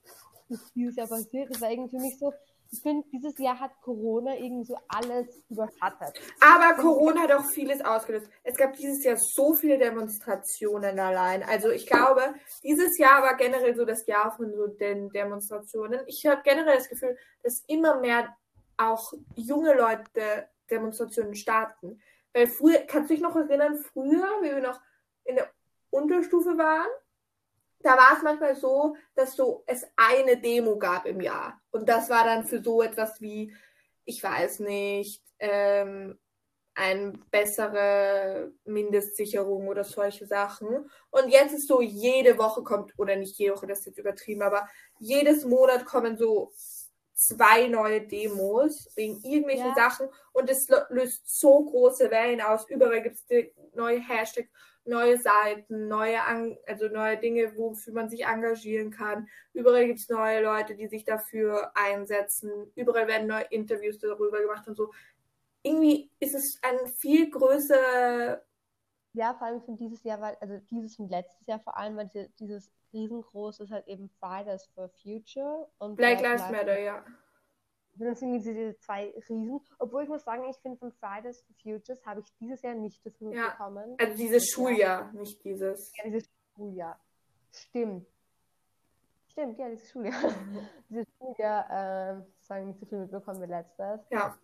was 0.49 0.61
ist 0.61 0.77
Jahr 0.97 1.09
passiert? 1.09 1.51
Das 1.51 1.61
war 1.61 1.71
irgendwie 1.71 1.97
für 1.97 2.03
mich 2.03 2.19
so, 2.19 2.33
ich 2.75 2.83
finde, 2.83 3.07
dieses 3.13 3.39
Jahr 3.39 3.61
hat 3.61 3.71
Corona 3.83 4.37
irgendwie 4.37 4.65
so 4.65 4.77
alles 4.89 5.45
überschattet. 5.49 6.21
Aber 6.41 6.75
Corona 6.81 7.23
hat 7.23 7.33
auch 7.33 7.45
vieles 7.45 7.81
ausgelöst. 7.85 8.29
Es 8.43 8.57
gab 8.57 8.73
dieses 8.75 9.05
Jahr 9.05 9.17
so 9.17 9.55
viele 9.55 9.79
Demonstrationen 9.79 10.99
allein. 10.99 11.45
Also 11.45 11.71
ich 11.71 11.87
glaube, 11.87 12.35
dieses 12.65 12.99
Jahr 12.99 13.23
war 13.23 13.37
generell 13.37 13.77
so 13.77 13.85
das 13.85 14.05
Jahr 14.07 14.33
von 14.37 14.53
so 14.55 14.67
den 14.67 15.09
Demonstrationen. 15.11 16.01
Ich 16.07 16.27
habe 16.27 16.43
generell 16.43 16.77
das 16.77 16.89
Gefühl, 16.89 17.17
dass 17.45 17.63
immer 17.69 18.01
mehr 18.01 18.37
auch 18.77 19.13
junge 19.37 19.75
Leute 19.75 20.49
Demonstrationen 20.69 21.37
starten. 21.37 22.01
Weil 22.33 22.49
früher, 22.49 22.81
kannst 22.81 23.11
du 23.11 23.15
dich 23.15 23.23
noch 23.23 23.37
erinnern, 23.37 23.79
früher, 23.93 24.29
wie 24.43 24.51
wir 24.51 24.63
noch 24.63 24.81
in 25.25 25.37
der 25.37 25.49
Unterstufe 25.91 26.59
waren, 26.59 26.89
da 27.85 27.97
war 27.97 28.17
es 28.17 28.23
manchmal 28.23 28.57
so, 28.57 28.97
dass 29.15 29.37
so 29.37 29.63
es 29.67 29.87
eine 29.97 30.39
Demo 30.39 30.79
gab 30.79 31.05
im 31.07 31.21
Jahr. 31.21 31.61
Und 31.71 31.89
das 31.89 32.09
war 32.09 32.25
dann 32.25 32.45
für 32.45 32.63
so 32.63 32.83
etwas 32.83 33.21
wie, 33.21 33.55
ich 34.05 34.23
weiß 34.23 34.61
nicht, 34.61 35.23
ähm, 35.39 36.19
eine 36.75 37.13
bessere 37.31 38.53
Mindestsicherung 38.65 39.69
oder 39.69 39.85
solche 39.85 40.27
Sachen. 40.27 40.91
Und 41.11 41.29
jetzt 41.29 41.55
ist 41.55 41.69
so, 41.69 41.81
jede 41.83 42.39
Woche 42.39 42.63
kommt, 42.63 42.93
oder 42.99 43.17
nicht 43.17 43.39
jede 43.39 43.55
Woche, 43.55 43.67
das 43.67 43.81
ist 43.81 43.87
jetzt 43.87 43.99
übertrieben, 43.99 44.43
aber 44.43 44.67
jedes 44.99 45.45
Monat 45.45 45.85
kommen 45.85 46.17
so 46.17 46.53
zwei 47.13 47.69
neue 47.69 48.01
Demos 48.01 48.91
wegen 48.97 49.21
irgendwelchen 49.23 49.69
ja. 49.69 49.75
Sachen 49.75 50.09
und 50.33 50.51
es 50.51 50.69
löst 50.89 51.39
so 51.39 51.65
große 51.65 52.11
Wellen 52.11 52.41
aus. 52.41 52.69
Überall 52.69 53.03
gibt 53.03 53.17
es 53.17 53.47
neue 53.75 54.01
Hashtags 54.01 54.49
neue 54.85 55.19
Seiten, 55.19 55.89
neue, 55.89 56.19
also 56.67 56.89
neue 56.89 57.17
Dinge, 57.19 57.57
wofür 57.57 57.93
man 57.93 58.09
sich 58.09 58.25
engagieren 58.25 58.91
kann. 58.91 59.29
Überall 59.53 59.87
gibt 59.87 60.01
es 60.01 60.09
neue 60.09 60.43
Leute, 60.43 60.75
die 60.75 60.87
sich 60.87 61.05
dafür 61.05 61.73
einsetzen. 61.75 62.71
Überall 62.75 63.09
werden 63.09 63.27
neue 63.27 63.45
Interviews 63.45 63.99
darüber 63.99 64.41
gemacht 64.41 64.69
und 64.69 64.77
so. 64.77 64.93
Irgendwie 65.63 66.11
ist 66.21 66.35
es 66.35 66.59
ein 66.63 66.87
viel 66.89 67.31
größerer. 67.31 68.43
Ja, 69.15 69.35
vor 69.35 69.47
allem 69.47 69.63
von 69.63 69.77
dieses 69.77 70.03
Jahr, 70.03 70.21
weil, 70.21 70.37
also 70.41 70.59
dieses 70.71 70.99
und 70.99 71.09
letztes 71.09 71.47
Jahr 71.47 71.61
vor 71.61 71.77
allem, 71.77 71.97
weil 71.97 72.11
dieses 72.39 72.71
riesengroße 72.93 73.65
ist 73.65 73.71
halt 73.71 73.87
eben 73.87 74.11
Fridays 74.21 74.67
for 74.75 74.89
Future 75.03 75.69
und 75.79 75.97
Black, 75.97 76.19
Black 76.19 76.39
Lives 76.39 76.51
Matter, 76.51 76.79
ja 76.79 77.05
das 77.97 78.21
sind 78.21 78.33
diese 78.33 78.77
zwei 78.79 79.15
Riesen. 79.29 79.61
Obwohl 79.79 80.03
ich 80.03 80.09
muss 80.09 80.25
sagen, 80.25 80.45
ich 80.49 80.57
finde 80.59 80.79
von 80.79 80.93
Fridays 80.93 81.43
for 81.43 81.55
Futures 81.63 82.05
habe 82.05 82.21
ich 82.21 82.27
dieses 82.41 82.63
Jahr 82.63 82.75
nicht 82.75 83.05
das 83.05 83.21
mitbekommen. 83.21 83.97
Ja, 83.99 84.07
also 84.07 84.17
dieses 84.17 84.49
Schuljahr, 84.51 85.13
nicht 85.13 85.43
dieses. 85.45 85.93
Ja, 85.97 86.05
dieses 86.05 86.29
Schuljahr. 86.55 86.99
Stimmt. 87.53 88.07
Stimmt, 89.29 89.59
ja, 89.59 89.69
dieses 89.69 89.91
Schuljahr. 89.91 90.15
dieses 90.89 91.07
Schuljahr, 91.19 91.71
äh, 91.71 92.23
sagen 92.41 92.69
nicht 92.69 92.81
so 92.81 92.87
viel 92.87 92.99
mitbekommen 92.99 93.43
wie 93.43 93.47
letztes. 93.47 94.01
Ja. 94.11 94.37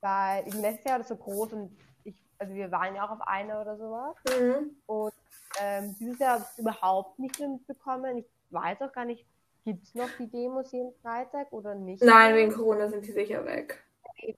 Weil 0.00 0.46
im 0.46 0.60
letzten 0.60 0.88
Jahr 0.88 0.94
war 0.94 0.98
das 0.98 1.08
so 1.08 1.16
groß 1.16 1.52
und 1.54 1.76
ich, 2.04 2.14
also 2.38 2.54
wir 2.54 2.70
waren 2.70 2.94
ja 2.94 3.06
auch 3.06 3.10
auf 3.10 3.26
einer 3.26 3.60
oder 3.60 3.76
sowas. 3.76 4.16
Mhm. 4.38 4.76
Und 4.86 5.14
ähm, 5.60 5.96
dieses 5.98 6.18
Jahr 6.18 6.34
habe 6.34 6.46
ich 6.52 6.58
überhaupt 6.58 7.18
nicht 7.18 7.38
mitbekommen. 7.40 8.18
Ich 8.18 8.26
weiß 8.50 8.82
auch 8.82 8.92
gar 8.92 9.04
nicht, 9.04 9.26
Gibt 9.68 9.84
es 9.84 9.94
noch 9.94 10.08
die 10.18 10.26
Demos 10.30 10.72
jeden 10.72 10.94
Freitag 11.02 11.52
oder 11.52 11.74
nicht? 11.74 12.02
Nein, 12.02 12.34
wegen 12.34 12.54
Corona 12.54 12.88
sind 12.88 13.04
die 13.04 13.12
sicher 13.12 13.44
weg. 13.44 13.84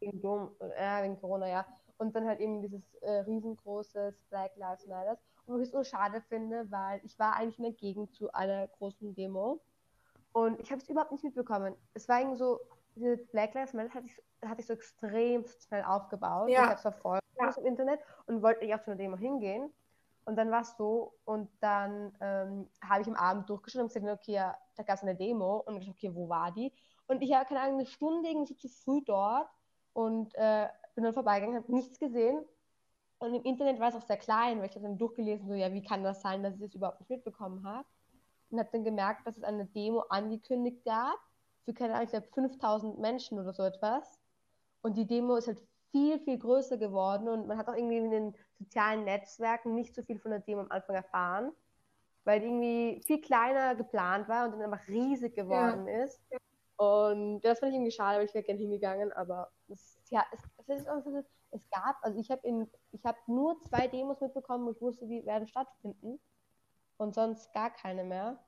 Wegen, 0.00 0.20
Dom, 0.20 0.50
äh, 0.76 1.04
wegen 1.04 1.20
Corona, 1.20 1.48
ja. 1.48 1.66
Und 1.98 2.16
dann 2.16 2.26
halt 2.26 2.40
eben 2.40 2.60
dieses 2.62 2.94
äh, 3.02 3.20
riesengroße 3.20 4.12
Black 4.28 4.56
Lives 4.56 4.88
Matter. 4.88 5.16
Und 5.46 5.54
was 5.54 5.68
ich 5.68 5.70
so 5.70 5.84
schade 5.84 6.20
finde, 6.28 6.68
weil 6.72 7.00
ich 7.04 7.16
war 7.20 7.36
eigentlich 7.36 7.58
in 7.58 7.64
der 7.64 7.74
Gegend 7.74 8.12
zu 8.12 8.32
einer 8.32 8.66
großen 8.66 9.14
Demo 9.14 9.60
und 10.32 10.58
ich 10.58 10.72
habe 10.72 10.82
es 10.82 10.88
überhaupt 10.88 11.12
nicht 11.12 11.22
mitbekommen. 11.22 11.76
Es 11.94 12.08
war 12.08 12.18
irgendwie 12.18 12.38
so, 12.38 12.58
diese 12.96 13.16
Black 13.16 13.54
Lives 13.54 13.72
Matter 13.72 13.94
hat 13.94 14.02
sich, 14.02 14.20
hat 14.44 14.56
sich 14.56 14.66
so 14.66 14.72
extrem 14.72 15.44
schnell 15.68 15.84
aufgebaut. 15.84 16.48
Ja. 16.48 16.54
Ich 16.54 16.60
habe 16.62 16.74
es 16.74 16.82
verfolgt 16.82 17.24
ja. 17.38 17.54
im 17.56 17.66
Internet 17.66 18.00
und 18.26 18.42
wollte 18.42 18.64
nicht 18.64 18.74
auch 18.74 18.82
zu 18.82 18.90
einer 18.90 18.98
Demo 18.98 19.16
hingehen. 19.16 19.72
Und 20.24 20.36
dann 20.36 20.50
war 20.50 20.62
es 20.62 20.76
so, 20.76 21.14
und 21.24 21.50
dann 21.60 22.12
ähm, 22.20 22.68
habe 22.82 23.02
ich 23.02 23.08
am 23.08 23.14
Abend 23.14 23.48
durchgeschaut 23.48 23.82
und 23.82 23.92
gesagt, 23.92 24.06
okay, 24.06 24.32
ja, 24.32 24.56
da 24.76 24.82
gab 24.82 24.96
es 24.96 25.02
eine 25.02 25.16
Demo. 25.16 25.58
Und 25.66 25.76
ich 25.76 25.86
dachte, 25.86 25.96
okay, 25.96 26.14
wo 26.14 26.28
war 26.28 26.52
die? 26.52 26.72
Und 27.06 27.22
ich 27.22 27.32
habe, 27.32 27.46
keine 27.46 27.60
Ahnung, 27.60 27.80
eine 27.80 27.86
Stunde 27.86 28.28
irgendwie 28.28 28.56
zu 28.56 28.68
früh 28.68 29.02
dort 29.04 29.48
und 29.92 30.34
äh, 30.36 30.68
bin 30.94 31.04
dann 31.04 31.14
vorbeigegangen, 31.14 31.60
habe 31.62 31.72
nichts 31.74 31.98
gesehen. 31.98 32.44
Und 33.18 33.34
im 33.34 33.42
Internet 33.42 33.80
war 33.80 33.88
es 33.88 33.96
auch 33.96 34.06
sehr 34.06 34.16
klein, 34.16 34.58
weil 34.58 34.68
ich 34.68 34.74
habe 34.76 34.84
dann 34.84 34.96
durchgelesen, 34.96 35.48
so, 35.48 35.54
ja, 35.54 35.72
wie 35.72 35.82
kann 35.82 36.04
das 36.04 36.22
sein, 36.22 36.42
dass 36.42 36.54
ich 36.54 36.60
das 36.60 36.74
überhaupt 36.74 37.00
nicht 37.00 37.10
mitbekommen 37.10 37.66
habe? 37.66 37.86
Und 38.50 38.58
habe 38.58 38.70
dann 38.72 38.84
gemerkt, 38.84 39.26
dass 39.26 39.36
es 39.36 39.42
eine 39.42 39.66
Demo 39.66 40.00
angekündigt 40.08 40.84
gab, 40.84 41.18
für, 41.64 41.74
keine 41.74 41.94
Ahnung, 41.94 42.04
ich 42.04 42.10
glaube 42.10 42.28
5000 42.32 42.98
Menschen 42.98 43.38
oder 43.38 43.52
so 43.52 43.62
etwas. 43.62 44.18
Und 44.82 44.96
die 44.96 45.06
Demo 45.06 45.36
ist 45.36 45.48
halt 45.48 45.62
viel, 45.90 46.18
viel 46.20 46.38
größer 46.38 46.78
geworden 46.78 47.28
und 47.28 47.46
man 47.46 47.58
hat 47.58 47.68
auch 47.68 47.74
irgendwie 47.74 47.98
in 47.98 48.10
den 48.10 48.34
sozialen 48.60 49.04
Netzwerken 49.04 49.74
nicht 49.74 49.94
so 49.94 50.02
viel 50.02 50.18
von 50.18 50.30
der 50.30 50.40
Demo 50.40 50.60
am 50.60 50.70
Anfang 50.70 50.94
erfahren, 50.94 51.52
weil 52.24 52.40
die 52.40 52.46
irgendwie 52.46 53.02
viel 53.06 53.20
kleiner 53.20 53.74
geplant 53.74 54.28
war 54.28 54.44
und 54.44 54.52
dann 54.52 54.62
einfach 54.62 54.86
riesig 54.86 55.34
geworden 55.34 55.88
ja. 55.88 56.04
ist. 56.04 56.20
Und 56.76 57.40
das 57.40 57.58
fand 57.58 57.72
ich 57.72 57.76
irgendwie 57.76 57.92
schade, 57.92 58.18
weil 58.18 58.26
ich 58.26 58.34
wäre 58.34 58.44
gerne 58.44 58.60
hingegangen, 58.60 59.12
aber 59.12 59.50
es, 59.68 59.98
ja, 60.10 60.24
es, 60.32 60.40
es, 60.66 60.86
es, 60.86 61.24
es 61.50 61.70
gab, 61.70 61.96
also 62.02 62.18
ich 62.18 62.30
habe 62.30 62.66
ich 62.92 63.04
habe 63.04 63.18
nur 63.26 63.60
zwei 63.60 63.88
Demos 63.88 64.20
mitbekommen, 64.20 64.66
wo 64.66 64.70
ich 64.70 64.80
wusste, 64.80 65.06
die 65.06 65.24
werden 65.26 65.46
stattfinden 65.48 66.20
und 66.96 67.14
sonst 67.14 67.52
gar 67.52 67.70
keine 67.70 68.04
mehr. 68.04 68.38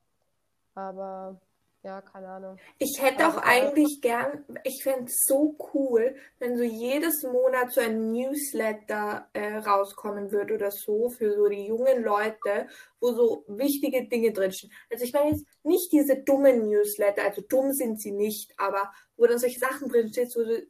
Aber 0.74 1.40
ja, 1.84 2.00
keine 2.00 2.28
Ahnung. 2.28 2.58
Ich 2.78 3.00
hätte 3.00 3.26
auch 3.26 3.38
eigentlich 3.38 4.00
gern, 4.00 4.44
ich 4.62 4.82
fände 4.84 5.06
es 5.06 5.24
so 5.26 5.56
cool, 5.74 6.14
wenn 6.38 6.56
so 6.56 6.62
jedes 6.62 7.24
Monat 7.24 7.72
so 7.72 7.80
ein 7.80 8.12
Newsletter 8.12 9.28
äh, 9.32 9.56
rauskommen 9.56 10.30
würde 10.30 10.54
oder 10.54 10.70
so 10.70 11.10
für 11.10 11.34
so 11.34 11.48
die 11.48 11.66
jungen 11.66 12.04
Leute, 12.04 12.68
wo 13.00 13.12
so 13.12 13.44
wichtige 13.48 14.06
Dinge 14.06 14.32
drinstehen. 14.32 14.72
Also 14.90 15.04
ich 15.04 15.12
meine 15.12 15.30
jetzt 15.30 15.44
nicht 15.64 15.90
diese 15.90 16.22
dummen 16.22 16.68
Newsletter, 16.68 17.24
also 17.24 17.42
dumm 17.42 17.72
sind 17.72 18.00
sie 18.00 18.12
nicht, 18.12 18.52
aber 18.58 18.92
wo 19.16 19.26
dann 19.26 19.38
solche 19.38 19.58
Sachen 19.58 19.88
drinstehen, 19.88 20.30
wo 20.36 20.44
du 20.44 20.66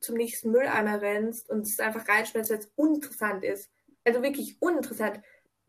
zum 0.00 0.16
nächsten 0.16 0.52
Mülleimer 0.52 1.00
rennst 1.00 1.50
und 1.50 1.62
es 1.62 1.80
einfach 1.80 2.06
reinschmeißt, 2.06 2.50
weil 2.50 2.58
es 2.58 2.70
uninteressant 2.76 3.42
ist. 3.42 3.70
Also 4.04 4.22
wirklich 4.22 4.56
uninteressant. 4.60 5.20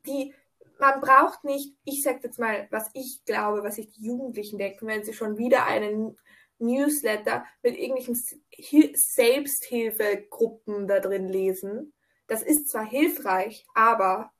Die, 0.06 0.34
man 0.80 1.02
braucht 1.02 1.44
nicht, 1.44 1.76
ich 1.84 2.02
sag 2.04 2.24
jetzt 2.24 2.40
mal, 2.40 2.68
was 2.72 2.90
ich 2.94 3.24
glaube, 3.26 3.64
was 3.64 3.76
sich 3.76 3.90
die 3.92 4.06
Jugendlichen 4.06 4.58
denken, 4.58 4.88
wenn 4.88 5.04
sie 5.04 5.14
schon 5.14 5.38
wieder 5.38 5.66
einen 5.66 6.18
Newsletter 6.60 7.46
mit 7.62 7.78
irgendwelchen 7.78 8.22
Hil- 8.50 8.94
Selbsthilfegruppen 8.96 10.88
da 10.88 11.00
drin 11.00 11.28
lesen. 11.28 11.94
Das 12.28 12.42
ist 12.42 12.70
zwar 12.70 12.86
hilfreich, 12.86 13.66
aber 13.74 14.32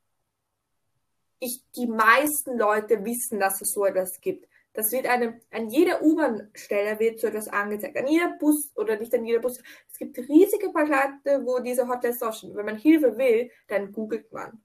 ich, 1.40 1.64
die 1.76 1.88
meisten 1.88 2.58
Leute 2.58 3.04
wissen, 3.06 3.40
dass 3.40 3.62
es 3.62 3.74
so 3.74 3.86
etwas 3.86 4.20
gibt. 4.22 4.48
Das 4.74 4.92
wird 4.92 5.08
einem, 5.08 5.40
an 5.52 5.70
jeder 5.70 6.02
U-Bahn-Stelle 6.02 7.00
wird 7.00 7.20
so 7.20 7.28
etwas 7.28 7.48
angezeigt. 7.48 7.96
An 7.98 8.08
jeder 8.08 8.36
Bus 8.38 8.72
oder 8.76 8.98
nicht 8.98 9.14
an 9.14 9.24
jeder 9.24 9.40
Bus. 9.40 9.60
Es 9.92 9.98
gibt 9.98 10.18
riesige 10.18 10.70
Plakate, 10.70 11.46
wo 11.46 11.60
diese 11.60 11.88
Hotlines 11.88 12.20
draufstehen. 12.20 12.56
Wenn 12.56 12.66
man 12.66 12.78
Hilfe 12.78 13.18
will, 13.18 13.52
dann 13.68 13.94
googelt 13.94 14.32
man. 14.34 14.65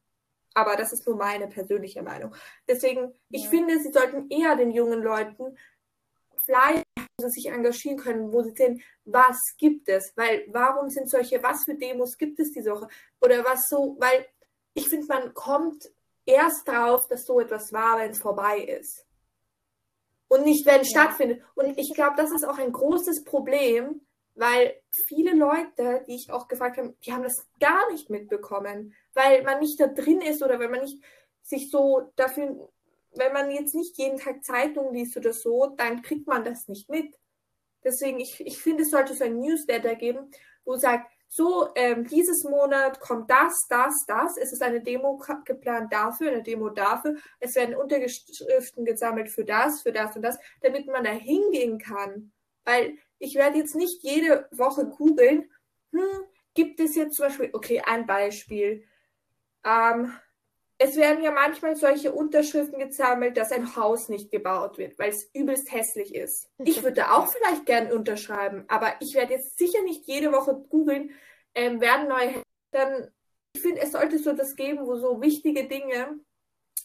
Aber 0.54 0.76
das 0.76 0.92
ist 0.92 1.06
nur 1.06 1.16
meine 1.16 1.46
persönliche 1.48 2.02
Meinung. 2.02 2.34
Deswegen, 2.68 3.14
ich 3.30 3.44
Ja. 3.44 3.50
finde, 3.50 3.78
sie 3.80 3.92
sollten 3.92 4.28
eher 4.30 4.56
den 4.56 4.70
jungen 4.72 5.02
Leuten 5.02 5.56
wo 7.18 7.28
sie 7.28 7.30
sich 7.42 7.46
engagieren 7.52 7.98
können, 7.98 8.32
wo 8.32 8.42
sie 8.42 8.52
sehen, 8.56 8.82
was 9.04 9.38
gibt 9.58 9.88
es? 9.88 10.12
Weil, 10.16 10.46
warum 10.48 10.88
sind 10.90 11.08
solche, 11.08 11.42
was 11.42 11.64
für 11.64 11.74
Demos 11.74 12.16
gibt 12.18 12.40
es 12.40 12.50
diese 12.50 12.72
Woche? 12.72 12.88
Oder 13.20 13.44
was 13.44 13.68
so, 13.68 13.96
weil 14.00 14.26
ich 14.74 14.88
finde, 14.88 15.06
man 15.06 15.34
kommt 15.34 15.90
erst 16.26 16.66
drauf, 16.66 17.06
dass 17.08 17.26
so 17.26 17.40
etwas 17.40 17.72
war, 17.72 17.98
wenn 17.98 18.10
es 18.10 18.20
vorbei 18.20 18.58
ist. 18.58 19.06
Und 20.28 20.44
nicht, 20.44 20.64
wenn 20.66 20.80
es 20.80 20.92
Ja. 20.92 21.02
stattfindet. 21.02 21.42
Und 21.54 21.76
ich 21.78 21.92
glaube, 21.94 22.16
das 22.16 22.30
ist 22.30 22.44
auch 22.44 22.58
ein 22.58 22.72
großes 22.72 23.24
Problem, 23.24 24.00
weil 24.34 24.74
viele 24.90 25.34
Leute, 25.34 26.04
die 26.06 26.14
ich 26.14 26.30
auch 26.30 26.48
gefragt 26.48 26.78
habe, 26.78 26.94
die 27.04 27.12
haben 27.12 27.22
das 27.22 27.46
gar 27.60 27.90
nicht 27.92 28.10
mitbekommen, 28.10 28.94
weil 29.14 29.42
man 29.42 29.60
nicht 29.60 29.80
da 29.80 29.86
drin 29.86 30.20
ist 30.20 30.42
oder 30.42 30.58
wenn 30.58 30.70
man 30.70 30.82
nicht 30.82 31.02
sich 31.42 31.70
so 31.70 32.12
dafür, 32.16 32.70
wenn 33.12 33.32
man 33.32 33.50
jetzt 33.50 33.74
nicht 33.74 33.98
jeden 33.98 34.18
Tag 34.18 34.44
Zeitung 34.44 34.92
liest 34.92 35.16
oder 35.16 35.32
so, 35.32 35.74
dann 35.76 36.02
kriegt 36.02 36.26
man 36.26 36.44
das 36.44 36.68
nicht 36.68 36.88
mit. 36.88 37.18
Deswegen, 37.82 38.20
ich, 38.20 38.40
ich 38.40 38.58
finde, 38.58 38.82
es 38.82 38.90
sollte 38.90 39.14
so 39.14 39.24
ein 39.24 39.38
Newsletter 39.38 39.94
geben, 39.94 40.30
wo 40.64 40.76
sagt, 40.76 41.10
so, 41.32 41.68
ähm, 41.76 42.06
dieses 42.08 42.42
Monat 42.42 42.98
kommt 42.98 43.30
das, 43.30 43.66
das, 43.68 44.04
das. 44.06 44.36
Es 44.36 44.52
ist 44.52 44.62
eine 44.62 44.80
Demo 44.80 45.22
geplant 45.44 45.92
dafür, 45.92 46.32
eine 46.32 46.42
Demo 46.42 46.70
dafür. 46.70 47.16
Es 47.38 47.54
werden 47.54 47.76
Unterschriften 47.76 48.84
gesammelt 48.84 49.30
für 49.30 49.44
das, 49.44 49.82
für 49.82 49.92
das 49.92 50.16
und 50.16 50.22
das, 50.22 50.38
damit 50.60 50.88
man 50.88 51.04
da 51.04 51.10
hingehen 51.10 51.78
kann. 51.78 52.32
Weil 52.64 52.98
ich 53.20 53.36
werde 53.36 53.58
jetzt 53.58 53.76
nicht 53.76 54.02
jede 54.02 54.48
Woche 54.50 54.86
googeln, 54.86 55.48
hm, 55.92 56.24
gibt 56.54 56.80
es 56.80 56.96
jetzt 56.96 57.16
zum 57.16 57.26
Beispiel, 57.26 57.50
okay, 57.52 57.80
ein 57.84 58.06
Beispiel. 58.06 58.84
Ähm, 59.64 60.12
es 60.78 60.96
werden 60.96 61.22
ja 61.22 61.30
manchmal 61.30 61.76
solche 61.76 62.10
Unterschriften 62.10 62.80
gesammelt, 62.80 63.36
dass 63.36 63.52
ein 63.52 63.76
Haus 63.76 64.08
nicht 64.08 64.32
gebaut 64.32 64.78
wird, 64.78 64.98
weil 64.98 65.10
es 65.10 65.30
übelst 65.32 65.70
hässlich 65.70 66.14
ist. 66.14 66.50
Ich 66.58 66.82
würde 66.82 67.12
auch 67.12 67.30
vielleicht 67.30 67.66
gern 67.66 67.92
unterschreiben, 67.92 68.64
aber 68.66 68.94
ich 69.00 69.14
werde 69.14 69.34
jetzt 69.34 69.58
sicher 69.58 69.82
nicht 69.82 70.06
jede 70.06 70.32
Woche 70.32 70.54
googeln, 70.68 71.10
ähm, 71.54 71.80
werden 71.80 72.08
neue 72.08 72.42
dann 72.72 73.10
ich 73.52 73.62
finde, 73.62 73.80
es 73.80 73.92
sollte 73.92 74.18
so 74.18 74.32
das 74.32 74.54
geben, 74.56 74.86
wo 74.86 74.96
so 74.96 75.20
wichtige 75.20 75.66
Dinge, 75.66 76.20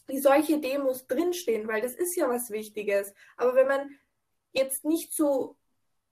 wie 0.07 0.19
solche 0.19 0.59
Demos 0.59 1.07
drinstehen, 1.07 1.67
weil 1.67 1.81
das 1.81 1.93
ist 1.93 2.15
ja 2.15 2.29
was 2.29 2.49
Wichtiges. 2.49 3.13
Aber 3.37 3.55
wenn 3.55 3.67
man 3.67 3.89
jetzt 4.51 4.85
nicht 4.85 5.13
so 5.13 5.57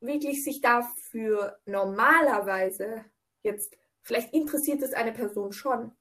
wirklich 0.04 0.44
sich 0.44 0.62
dafür 0.62 1.58
normalerweise 1.66 3.06
jetzt, 3.42 3.76
vielleicht 4.02 4.34
interessiert 4.34 4.82
es 4.82 4.94
eine 4.94 5.13
Person 5.13 5.54
schon, 5.54 5.92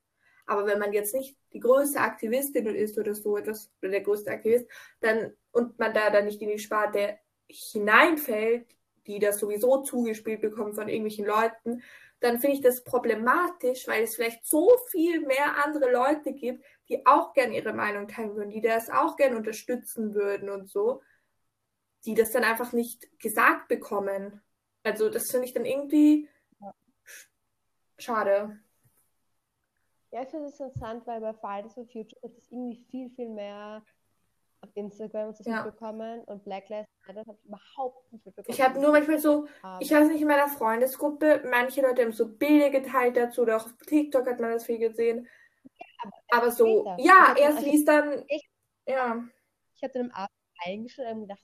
aber 0.46 0.66
wenn 0.66 0.78
man 0.78 0.92
jetzt 0.92 1.14
nicht 1.14 1.36
die 1.52 1.60
größte 1.60 2.00
Aktivistin 2.00 2.66
ist 2.66 2.98
oder 2.98 3.14
so 3.14 3.36
etwas, 3.36 3.70
oder 3.80 3.92
der 3.92 4.00
größte 4.00 4.30
Aktivist, 4.30 4.68
dann, 5.00 5.32
und 5.52 5.78
man 5.78 5.94
da 5.94 6.10
dann 6.10 6.26
nicht 6.26 6.42
in 6.42 6.48
die 6.48 6.58
Sparte 6.58 7.18
hineinfällt, 7.48 8.66
die 9.06 9.18
das 9.18 9.38
sowieso 9.38 9.82
zugespielt 9.82 10.40
bekommen 10.40 10.74
von 10.74 10.88
irgendwelchen 10.88 11.26
Leuten, 11.26 11.82
dann 12.20 12.38
finde 12.38 12.56
ich 12.56 12.62
das 12.62 12.84
problematisch, 12.84 13.88
weil 13.88 14.04
es 14.04 14.14
vielleicht 14.14 14.46
so 14.46 14.70
viel 14.90 15.20
mehr 15.26 15.64
andere 15.64 15.90
Leute 15.90 16.32
gibt, 16.32 16.64
die 16.88 17.04
auch 17.04 17.32
gern 17.32 17.52
ihre 17.52 17.72
Meinung 17.72 18.06
teilen 18.06 18.36
würden, 18.36 18.50
die 18.50 18.60
das 18.60 18.90
auch 18.90 19.16
gern 19.16 19.36
unterstützen 19.36 20.14
würden 20.14 20.48
und 20.48 20.70
so, 20.70 21.02
die 22.04 22.14
das 22.14 22.32
dann 22.32 22.44
einfach 22.44 22.72
nicht 22.72 23.18
gesagt 23.20 23.68
bekommen. 23.68 24.42
Also 24.82 25.08
das 25.08 25.30
finde 25.30 25.46
ich 25.46 25.52
dann 25.54 25.64
irgendwie 25.64 26.28
sch- 26.60 27.26
schade. 27.98 28.58
Ja, 30.10 30.22
ich 30.22 30.28
finde 30.28 30.46
es 30.48 30.60
interessant, 30.60 31.06
weil 31.06 31.20
bei 31.20 31.32
Fridays 31.32 31.74
for 31.74 31.86
Future 31.86 32.20
ist 32.22 32.36
es 32.38 32.50
irgendwie 32.50 32.84
viel, 32.90 33.10
viel 33.10 33.28
mehr 33.28 33.82
auf 34.60 34.70
Instagram 34.74 35.28
das 35.34 35.44
Ja. 35.46 35.64
mitbekommen 35.64 36.22
und 36.24 36.44
Black 36.44 36.68
Lives 36.68 36.86
Matter 37.06 37.20
habe 37.20 37.36
ich 37.40 37.44
überhaupt 37.46 38.12
nicht 38.12 38.26
mitbekommen. 38.26 38.54
Ich 38.54 38.60
habe 38.62 38.78
nur 38.80 38.92
manchmal 38.92 39.18
so, 39.18 39.46
ich 39.80 39.90
weiß 39.90 40.08
nicht, 40.08 40.20
in 40.20 40.28
meiner 40.28 40.48
Freundesgruppe, 40.48 41.42
manche 41.50 41.80
Leute 41.82 42.02
haben 42.02 42.12
so 42.12 42.28
Bilder 42.28 42.70
geteilt 42.70 43.16
dazu 43.16 43.42
oder 43.42 43.56
auch 43.56 43.64
auf 43.66 43.76
TikTok 43.86 44.26
hat 44.28 44.38
man 44.38 44.52
das 44.52 44.66
viel 44.66 44.78
gesehen. 44.78 45.26
Aber 46.30 46.50
so, 46.50 46.82
später. 46.82 46.96
ja, 47.00 47.34
erst 47.38 47.58
also 47.58 47.70
liest 47.70 47.88
dann, 47.88 48.24
ich- 48.28 48.48
ja, 48.86 49.24
ich 49.74 49.82
habe 49.82 49.92
dann 49.94 50.06
im 50.06 50.12
Abend 50.12 50.30
eingeschaltet 50.64 51.14
und 51.14 51.20
gedacht, 51.22 51.42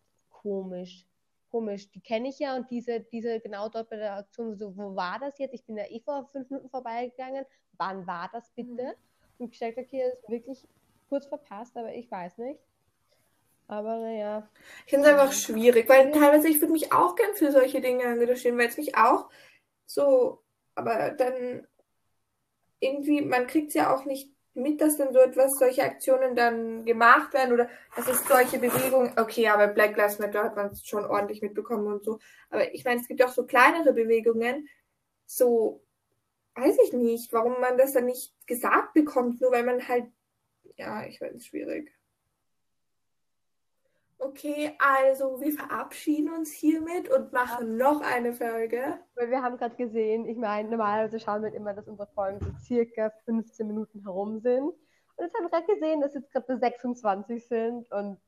komisch, 0.49 1.05
komisch, 1.51 1.91
die 1.91 2.01
kenne 2.01 2.29
ich 2.29 2.39
ja 2.39 2.57
und 2.57 2.71
diese, 2.71 3.01
diese 3.01 3.41
genau 3.41 3.69
dort 3.69 3.91
bei 3.91 3.97
der 3.97 4.17
Aktion, 4.17 4.57
so, 4.57 4.77
wo 4.77 4.97
war 4.97 5.19
das 5.19 5.39
jetzt? 5.39 5.55
Ich 5.55 5.65
bin 5.65 5.77
ja 5.77 5.85
eh 5.89 6.01
vor 6.01 6.27
fünf 6.27 6.49
Minuten 6.51 6.71
vorbeigegangen. 6.71 7.45
Wann 7.77 8.07
war 8.07 8.31
das 8.33 8.51
bitte? 8.51 8.85
Mhm. 8.85 8.95
Und 9.39 9.53
ich 9.53 9.59
dachte, 9.59 9.81
okay, 9.81 10.05
das 10.05 10.19
ist 10.19 10.29
wirklich 10.29 10.69
kurz 11.09 11.27
verpasst, 11.27 11.77
aber 11.77 11.95
ich 11.95 12.11
weiß 12.11 12.39
nicht. 12.39 12.61
Aber 13.67 13.99
naja, 13.99 14.49
ich 14.87 14.93
finde 14.93 15.09
es 15.09 15.13
einfach 15.13 15.33
schwierig, 15.33 15.89
weil 15.91 16.11
teilweise 16.11 16.49
ich 16.49 16.61
würde 16.61 16.73
mich 16.73 16.91
auch 16.91 17.15
gern 17.15 17.35
für 17.35 17.53
solche 17.53 17.83
Dinge 17.83 18.05
engagieren, 18.05 18.57
weil 18.57 18.69
es 18.69 18.79
mich 18.79 18.97
auch 18.97 19.29
so, 19.85 20.43
aber 20.75 21.11
dann 21.11 21.67
irgendwie, 22.81 23.21
man 23.21 23.47
kriegt 23.47 23.69
es 23.69 23.75
ja 23.75 23.95
auch 23.95 24.07
nicht 24.07 24.31
mit, 24.59 24.81
dass 24.81 24.97
dann 24.97 25.13
so 25.13 25.21
etwas, 25.21 25.59
solche 25.59 25.83
Aktionen 25.83 26.35
dann 26.35 26.85
gemacht 26.85 27.33
werden 27.35 27.53
oder 27.55 27.69
dass 27.97 28.09
es 28.09 28.27
solche 28.27 28.59
Bewegungen, 28.59 29.13
okay, 29.17 29.49
aber 29.49 29.69
Black 29.69 29.97
Lives 29.97 30.19
Matter 30.19 30.45
hat 30.45 30.57
man 30.57 30.69
es 30.69 30.87
schon 30.87 31.05
ordentlich 31.05 31.43
mitbekommen 31.43 31.87
und 31.87 32.05
so, 32.05 32.19
aber 32.51 32.73
ich 32.75 32.85
meine, 32.85 33.01
es 33.01 33.09
gibt 33.09 33.23
auch 33.23 33.33
so 33.33 33.47
kleinere 33.47 33.93
Bewegungen, 33.93 34.69
so, 35.27 35.83
weiß 36.55 36.77
ich 36.85 36.93
nicht, 36.93 37.33
warum 37.33 37.61
man 37.61 37.79
das 37.79 37.93
dann 37.93 38.07
nicht 38.07 38.35
gesagt 38.47 38.95
bekommt, 38.95 39.41
nur 39.41 39.53
weil 39.53 39.65
man 39.65 39.87
halt, 39.87 40.07
ja, 40.77 41.05
ich 41.07 41.21
weiß, 41.21 41.47
schwierig. 41.47 41.93
Okay, 44.29 44.77
also 44.79 45.41
wir 45.41 45.53
verabschieden 45.53 46.31
uns 46.35 46.53
hiermit 46.53 47.09
und 47.09 47.33
machen 47.33 47.79
noch 47.79 48.03
eine 48.03 48.35
Folge. 48.35 48.99
weil 49.15 49.31
wir 49.31 49.43
haben 49.43 49.57
gerade 49.57 49.75
gesehen, 49.75 50.27
ich 50.27 50.37
meine, 50.37 50.69
normalerweise 50.69 51.19
schauen 51.19 51.43
wir 51.43 51.55
immer, 51.55 51.73
dass 51.73 51.89
unsere 51.89 52.09
Folgen 52.09 52.39
so 52.41 52.51
circa 52.63 53.11
15 53.25 53.67
Minuten 53.67 54.03
herum 54.03 54.39
sind. 54.41 54.65
Und 54.65 54.77
jetzt 55.19 55.35
haben 55.35 55.45
wir 55.45 55.51
gerade 55.51 55.73
gesehen, 55.73 56.03
dass 56.03 56.13
jetzt 56.13 56.31
gerade 56.31 56.59
26 56.59 57.49
sind 57.49 57.91
und 57.91 58.19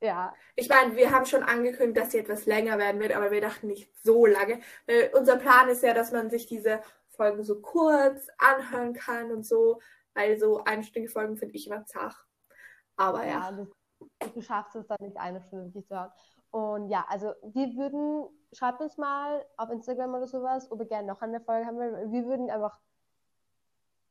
ja, 0.00 0.34
Ich 0.56 0.68
meine, 0.68 0.96
wir 0.96 1.12
haben 1.12 1.26
schon 1.26 1.44
angekündigt, 1.44 1.96
dass 1.96 2.10
sie 2.10 2.18
etwas 2.18 2.44
länger 2.44 2.76
werden 2.78 3.00
wird, 3.00 3.14
aber 3.14 3.30
wir 3.30 3.40
dachten 3.40 3.68
nicht 3.68 3.88
so 4.02 4.26
lange. 4.26 4.60
Weil 4.86 5.12
unser 5.14 5.36
Plan 5.36 5.68
ist 5.68 5.84
ja, 5.84 5.94
dass 5.94 6.10
man 6.10 6.28
sich 6.28 6.46
diese 6.46 6.80
Folgen 7.10 7.44
so 7.44 7.60
kurz 7.60 8.28
anhören 8.36 8.94
kann 8.94 9.30
und 9.30 9.46
so, 9.46 9.80
weil 10.12 10.38
so 10.38 10.64
einstündige 10.64 11.12
Folgen 11.12 11.36
finde 11.36 11.54
ich 11.54 11.68
immer 11.68 11.86
zach. 11.86 12.26
Aber 12.96 13.24
ja. 13.24 13.50
ja, 13.50 13.66
du 14.34 14.40
schaffst 14.40 14.76
es 14.76 14.86
dann 14.86 14.98
nicht 15.00 15.16
eine 15.16 15.42
Stunde 15.42 15.66
wirklich 15.66 15.86
zu 15.86 15.94
hören. 15.94 16.12
Und 16.50 16.88
ja, 16.88 17.04
also 17.08 17.34
wir 17.42 17.74
würden, 17.76 18.28
schreibt 18.52 18.80
uns 18.80 18.96
mal 18.96 19.44
auf 19.56 19.70
Instagram 19.70 20.14
oder 20.14 20.26
sowas, 20.26 20.70
ob 20.70 20.80
ihr 20.80 20.86
gerne 20.86 21.08
noch 21.08 21.20
eine 21.20 21.40
Folge 21.40 21.66
haben 21.66 21.76
wollt. 21.76 22.12
Wir 22.12 22.24
würden 22.24 22.50
einfach 22.50 22.78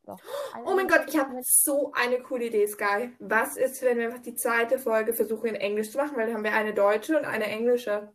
noch 0.03 0.19
eine 0.53 0.65
Oh 0.65 0.75
mein 0.75 0.87
Gott, 0.87 1.05
ich 1.07 1.17
habe 1.17 1.35
so 1.41 1.91
eine 1.93 2.21
coole 2.21 2.45
Idee, 2.45 2.67
Sky. 2.67 3.15
Was 3.19 3.57
ist, 3.57 3.81
wenn 3.81 3.97
wir 3.97 4.05
einfach 4.05 4.21
die 4.21 4.35
zweite 4.35 4.77
Folge 4.77 5.13
versuchen 5.13 5.47
in 5.47 5.55
Englisch 5.55 5.91
zu 5.91 5.97
machen? 5.97 6.15
Weil 6.15 6.27
dann 6.27 6.35
haben 6.35 6.43
wir 6.43 6.53
eine 6.53 6.73
deutsche 6.73 7.17
und 7.17 7.25
eine 7.25 7.45
englische. 7.45 8.13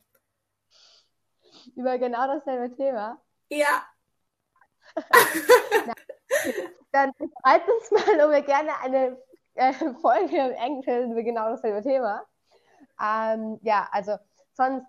über 1.75 1.99
genau 1.99 2.27
dasselbe 2.27 2.75
Thema. 2.77 3.21
Ja, 3.49 3.85
Dann 6.93 7.13
schreibt 7.43 7.69
uns 7.69 7.91
mal, 7.91 8.25
ob 8.27 8.33
ihr 8.33 8.43
gerne 8.43 8.79
eine 8.83 9.17
äh, 9.55 9.73
Folge 10.01 10.57
im 10.67 11.13
über 11.13 11.23
genau 11.23 11.51
dasselbe 11.51 11.83
Thema. 11.83 12.25
Ähm, 13.01 13.59
ja, 13.63 13.89
also 13.93 14.17
sonst 14.53 14.87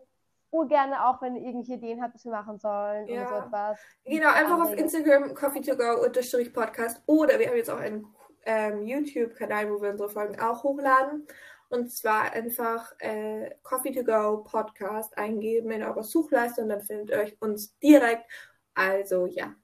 urgerne 0.52 1.06
auch, 1.06 1.22
wenn 1.22 1.36
ihr 1.36 1.44
irgendwelche 1.44 1.74
Ideen 1.74 2.02
habt, 2.02 2.14
was 2.14 2.26
wir 2.26 2.32
machen 2.32 2.60
sollen 2.60 3.08
Ja. 3.08 3.22
oder 3.22 3.30
so 3.30 3.46
etwas. 3.48 3.80
Genau, 4.06 4.30
einfach 4.30 4.60
auf 4.60 4.72
Anregungen. 4.72 4.80
Instagram 4.80 5.34
coffee 5.34 5.62
to 5.62 5.76
go 5.76 6.04
unterstrich 6.06 6.54
Podcast 6.54 7.02
oder 7.06 7.40
wir 7.40 7.48
haben 7.48 7.56
jetzt 7.56 7.70
auch 7.70 7.80
einen 7.80 8.06
ähm, 8.46 8.86
YouTube-Kanal, 8.86 9.72
wo 9.72 9.82
wir 9.82 9.92
unsere 9.92 10.10
Folgen 10.10 10.40
auch 10.40 10.64
hochladen. 10.64 11.26
Und 11.70 11.90
zwar 11.90 12.34
einfach 12.34 12.92
äh, 13.00 13.56
Coffee 13.64 13.94
to 13.94 14.04
go 14.04 14.44
Podcast 14.44 15.18
eingeben 15.18 15.72
in 15.72 15.84
eurer 15.84 16.04
Suchleiste 16.04 16.62
und 16.62 16.68
dann 16.70 16.82
findet 16.82 17.12
ihr 17.12 17.18
euch 17.18 17.42
uns 17.42 17.78
direkt. 17.80 18.30
Also 18.74 19.26
ja, 19.26 19.56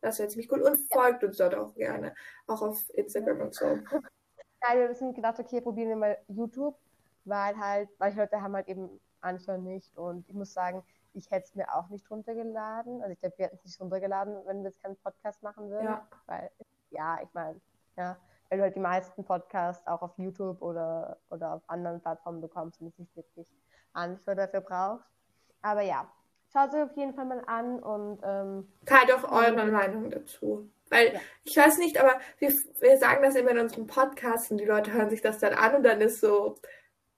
das 0.00 0.20
wäre 0.20 0.28
ziemlich 0.28 0.50
cool. 0.52 0.62
Und 0.62 0.78
folgt 0.92 1.24
uns 1.24 1.38
dort 1.38 1.56
auch 1.56 1.74
gerne, 1.74 2.14
auch 2.46 2.62
auf 2.62 2.88
Instagram 2.94 3.40
und 3.40 3.54
so. 3.54 3.78
Nein, 4.62 4.78
wir 4.78 4.94
sind 4.94 5.14
gedacht, 5.14 5.38
okay, 5.38 5.60
probieren 5.60 5.88
wir 5.88 5.96
mal 5.96 6.18
YouTube, 6.28 6.76
weil 7.24 7.56
halt, 7.58 7.88
manche 7.98 8.18
Leute 8.18 8.42
haben 8.42 8.54
halt 8.54 8.68
eben 8.68 9.00
Anschluss 9.20 9.58
nicht 9.58 9.96
und 9.96 10.28
ich 10.28 10.34
muss 10.34 10.52
sagen, 10.52 10.82
ich 11.12 11.30
hätte 11.30 11.46
es 11.46 11.54
mir 11.54 11.74
auch 11.74 11.88
nicht 11.88 12.10
runtergeladen. 12.10 13.00
Also 13.02 13.12
ich 13.12 13.20
glaube, 13.20 13.38
wir 13.38 13.46
hätten 13.46 13.56
es 13.56 13.64
nicht 13.64 13.80
runtergeladen, 13.80 14.36
wenn 14.46 14.62
wir 14.62 14.70
jetzt 14.70 14.82
keinen 14.82 14.96
Podcast 14.96 15.42
machen 15.42 15.70
würden. 15.70 15.86
Ja. 15.86 16.06
Weil, 16.26 16.50
ja, 16.90 17.18
ich 17.22 17.32
meine, 17.32 17.60
ja, 17.96 18.16
weil 18.48 18.58
du 18.58 18.64
halt 18.64 18.76
die 18.76 18.80
meisten 18.80 19.24
Podcasts 19.24 19.86
auch 19.86 20.02
auf 20.02 20.16
YouTube 20.18 20.60
oder, 20.62 21.18
oder 21.30 21.54
auf 21.54 21.62
anderen 21.68 22.00
Plattformen 22.00 22.40
bekommst 22.40 22.80
und 22.80 22.86
jetzt 22.86 22.98
nicht 22.98 23.16
wirklich 23.16 23.46
Anschluss 23.92 24.36
dafür 24.36 24.60
brauchst. 24.60 25.06
Aber 25.62 25.82
ja, 25.82 26.08
schaut 26.52 26.72
es 26.72 26.74
auf 26.74 26.96
jeden 26.96 27.14
Fall 27.14 27.26
mal 27.26 27.42
an 27.46 27.80
und 27.80 28.20
ähm, 28.22 28.72
Teilt 28.86 29.12
auch 29.12 29.30
eure 29.30 29.66
Meinung 29.66 30.10
dazu. 30.10 30.70
Weil 30.90 31.14
Ja. 31.14 31.20
ich 31.44 31.56
weiß 31.56 31.78
nicht, 31.78 31.98
aber 31.98 32.20
wir, 32.38 32.50
wir 32.80 32.98
sagen 32.98 33.22
das 33.22 33.36
immer 33.36 33.50
in 33.52 33.58
unserem 33.60 33.86
Podcast 33.86 34.50
und 34.50 34.58
die 34.58 34.64
Leute 34.66 34.92
hören 34.92 35.08
sich 35.10 35.22
das 35.22 35.38
dann 35.38 35.54
an 35.54 35.76
und 35.76 35.82
dann 35.84 36.00
ist 36.00 36.20
so 36.20 36.56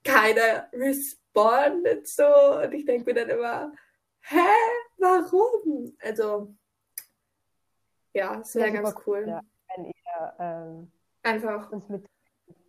keiner 0.04 0.68
respondet 0.72 2.06
so 2.08 2.24
und 2.62 2.72
ich 2.72 2.84
denke 2.84 3.04
mir 3.06 3.14
dann 3.14 3.30
immer, 3.30 3.72
hä, 4.20 4.36
warum? 4.98 5.96
Also 6.00 6.54
ja, 8.14 8.40
es 8.40 8.54
wäre 8.54 8.68
Ja, 8.68 8.80
ganz 8.82 8.94
cool. 9.06 9.24
ja. 9.26 9.40
wenn 9.74 9.86
ihr 9.86 10.34
ähm, 10.38 10.92
Einfach. 11.22 11.70
uns 11.72 11.88
mit 11.88 12.04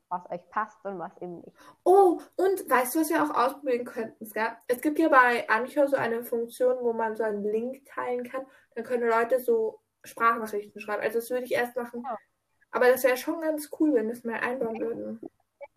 was 0.09 0.29
euch 0.29 0.47
passt 0.49 0.77
und 0.85 0.99
was 0.99 1.11
eben 1.21 1.37
nicht. 1.41 1.57
Oh, 1.83 2.21
und 2.35 2.69
weißt 2.69 2.93
du, 2.93 2.99
was 3.01 3.09
wir 3.09 3.23
auch 3.23 3.35
ausprobieren 3.35 3.83
könnten? 3.83 4.31
Es 4.67 4.79
gibt 4.81 4.99
ja 4.99 5.09
bei 5.09 5.49
Anchor 5.49 5.87
so 5.87 5.95
eine 5.97 6.23
Funktion, 6.23 6.77
wo 6.81 6.93
man 6.93 7.15
so 7.15 7.23
einen 7.23 7.43
Link 7.43 7.83
teilen 7.87 8.23
kann. 8.23 8.45
Dann 8.75 8.83
können 8.83 9.09
Leute 9.09 9.39
so 9.39 9.81
Sprachnachrichten 10.03 10.79
schreiben. 10.81 11.01
Also 11.01 11.19
das 11.19 11.29
würde 11.29 11.45
ich 11.45 11.53
erst 11.53 11.75
machen. 11.75 12.03
Ja. 12.03 12.17
Aber 12.71 12.89
das 12.89 13.03
wäre 13.03 13.17
schon 13.17 13.39
ganz 13.41 13.69
cool, 13.79 13.93
wenn 13.93 14.09
es 14.09 14.23
mal 14.23 14.39
einbauen 14.39 14.79
würden. 14.79 15.19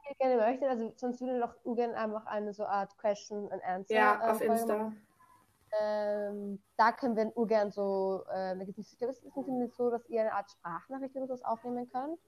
ihr 0.09 0.17
gerne 0.19 0.37
möchtet, 0.37 0.69
also 0.69 0.93
sonst 0.97 1.21
würde 1.21 1.41
doch 1.41 1.55
Ugen 1.65 1.95
einfach 1.95 2.27
eine 2.27 2.53
so 2.55 2.65
Art 2.65 2.97
Question 2.99 3.51
and 3.53 3.63
Answer. 3.65 3.95
Ja, 3.95 4.15
ähm, 4.15 4.31
auf 4.31 4.39
Folge 4.39 4.53
Insta. 4.53 4.93
Ähm, 5.79 6.63
da 6.77 6.93
können 6.93 7.17
wir 7.17 7.37
Ugen 7.37 7.71
so, 7.71 8.25
ähm, 8.33 8.61
da 8.61 8.65
gibt 8.65 8.79
es, 8.79 8.93
ich 8.93 8.99
glaube, 8.99 9.13
es 9.13 9.23
ist 9.23 9.37
nicht 9.37 9.75
so, 9.75 9.91
dass 9.91 10.09
ihr 10.09 10.23
eine 10.23 10.33
Art 10.33 10.51
Sprachnachricht 10.51 11.17
oder 11.17 11.37
so 11.37 11.45
aufnehmen 11.45 11.89
könnt 11.91 12.19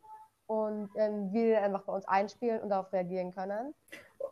und 0.47 0.91
ähm, 0.97 1.33
wir 1.33 1.63
einfach 1.63 1.85
bei 1.85 1.93
uns 1.93 2.07
einspielen 2.07 2.61
und 2.61 2.69
darauf 2.69 2.93
reagieren 2.93 3.33
können. 3.33 3.75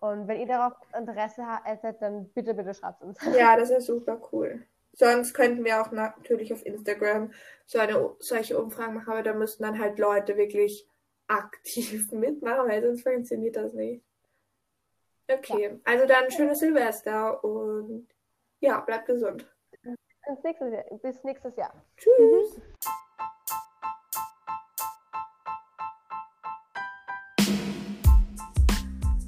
Und 0.01 0.29
wenn 0.29 0.41
ihr 0.41 0.47
darauf 0.47 0.75
Interesse 0.97 1.43
hättet, 1.65 2.03
dann 2.03 2.29
bitte, 2.31 2.53
bitte 2.53 2.75
schreibt 2.75 3.03
uns. 3.03 3.19
Ja, 3.37 3.57
das 3.57 3.71
ist 3.71 3.87
super 3.87 4.21
cool. 4.33 4.67
Sonst 4.99 5.35
könnten 5.35 5.63
wir 5.65 5.83
auch 5.83 5.93
natürlich 5.93 6.53
auf 6.55 6.65
Instagram 6.65 7.31
so 7.67 7.79
eine, 7.79 8.17
solche 8.19 8.59
Umfragen 8.59 8.95
machen, 8.95 9.13
aber 9.13 9.23
da 9.23 9.35
müssten 9.35 9.63
dann 9.63 9.79
halt 9.79 9.99
Leute 9.99 10.39
wirklich 10.39 10.89
aktiv 11.29 12.11
mitmachen, 12.13 12.69
weil 12.69 12.83
sonst 12.83 13.03
funktioniert 13.03 13.57
das 13.57 13.75
nicht. 13.75 14.03
Okay, 15.29 15.79
also 15.85 16.07
dann 16.07 16.31
schönes 16.31 16.61
Silvester 16.61 17.43
und 17.45 18.09
ja, 18.61 18.81
bleibt 18.81 19.07
gesund. 19.07 19.47
Bis 19.83 20.43
nächstes 20.43 20.73
Jahr. 20.73 20.85
Bis 21.03 21.25
nächstes 21.25 21.57
Jahr. 21.57 21.85
Tschüss. 21.97 22.61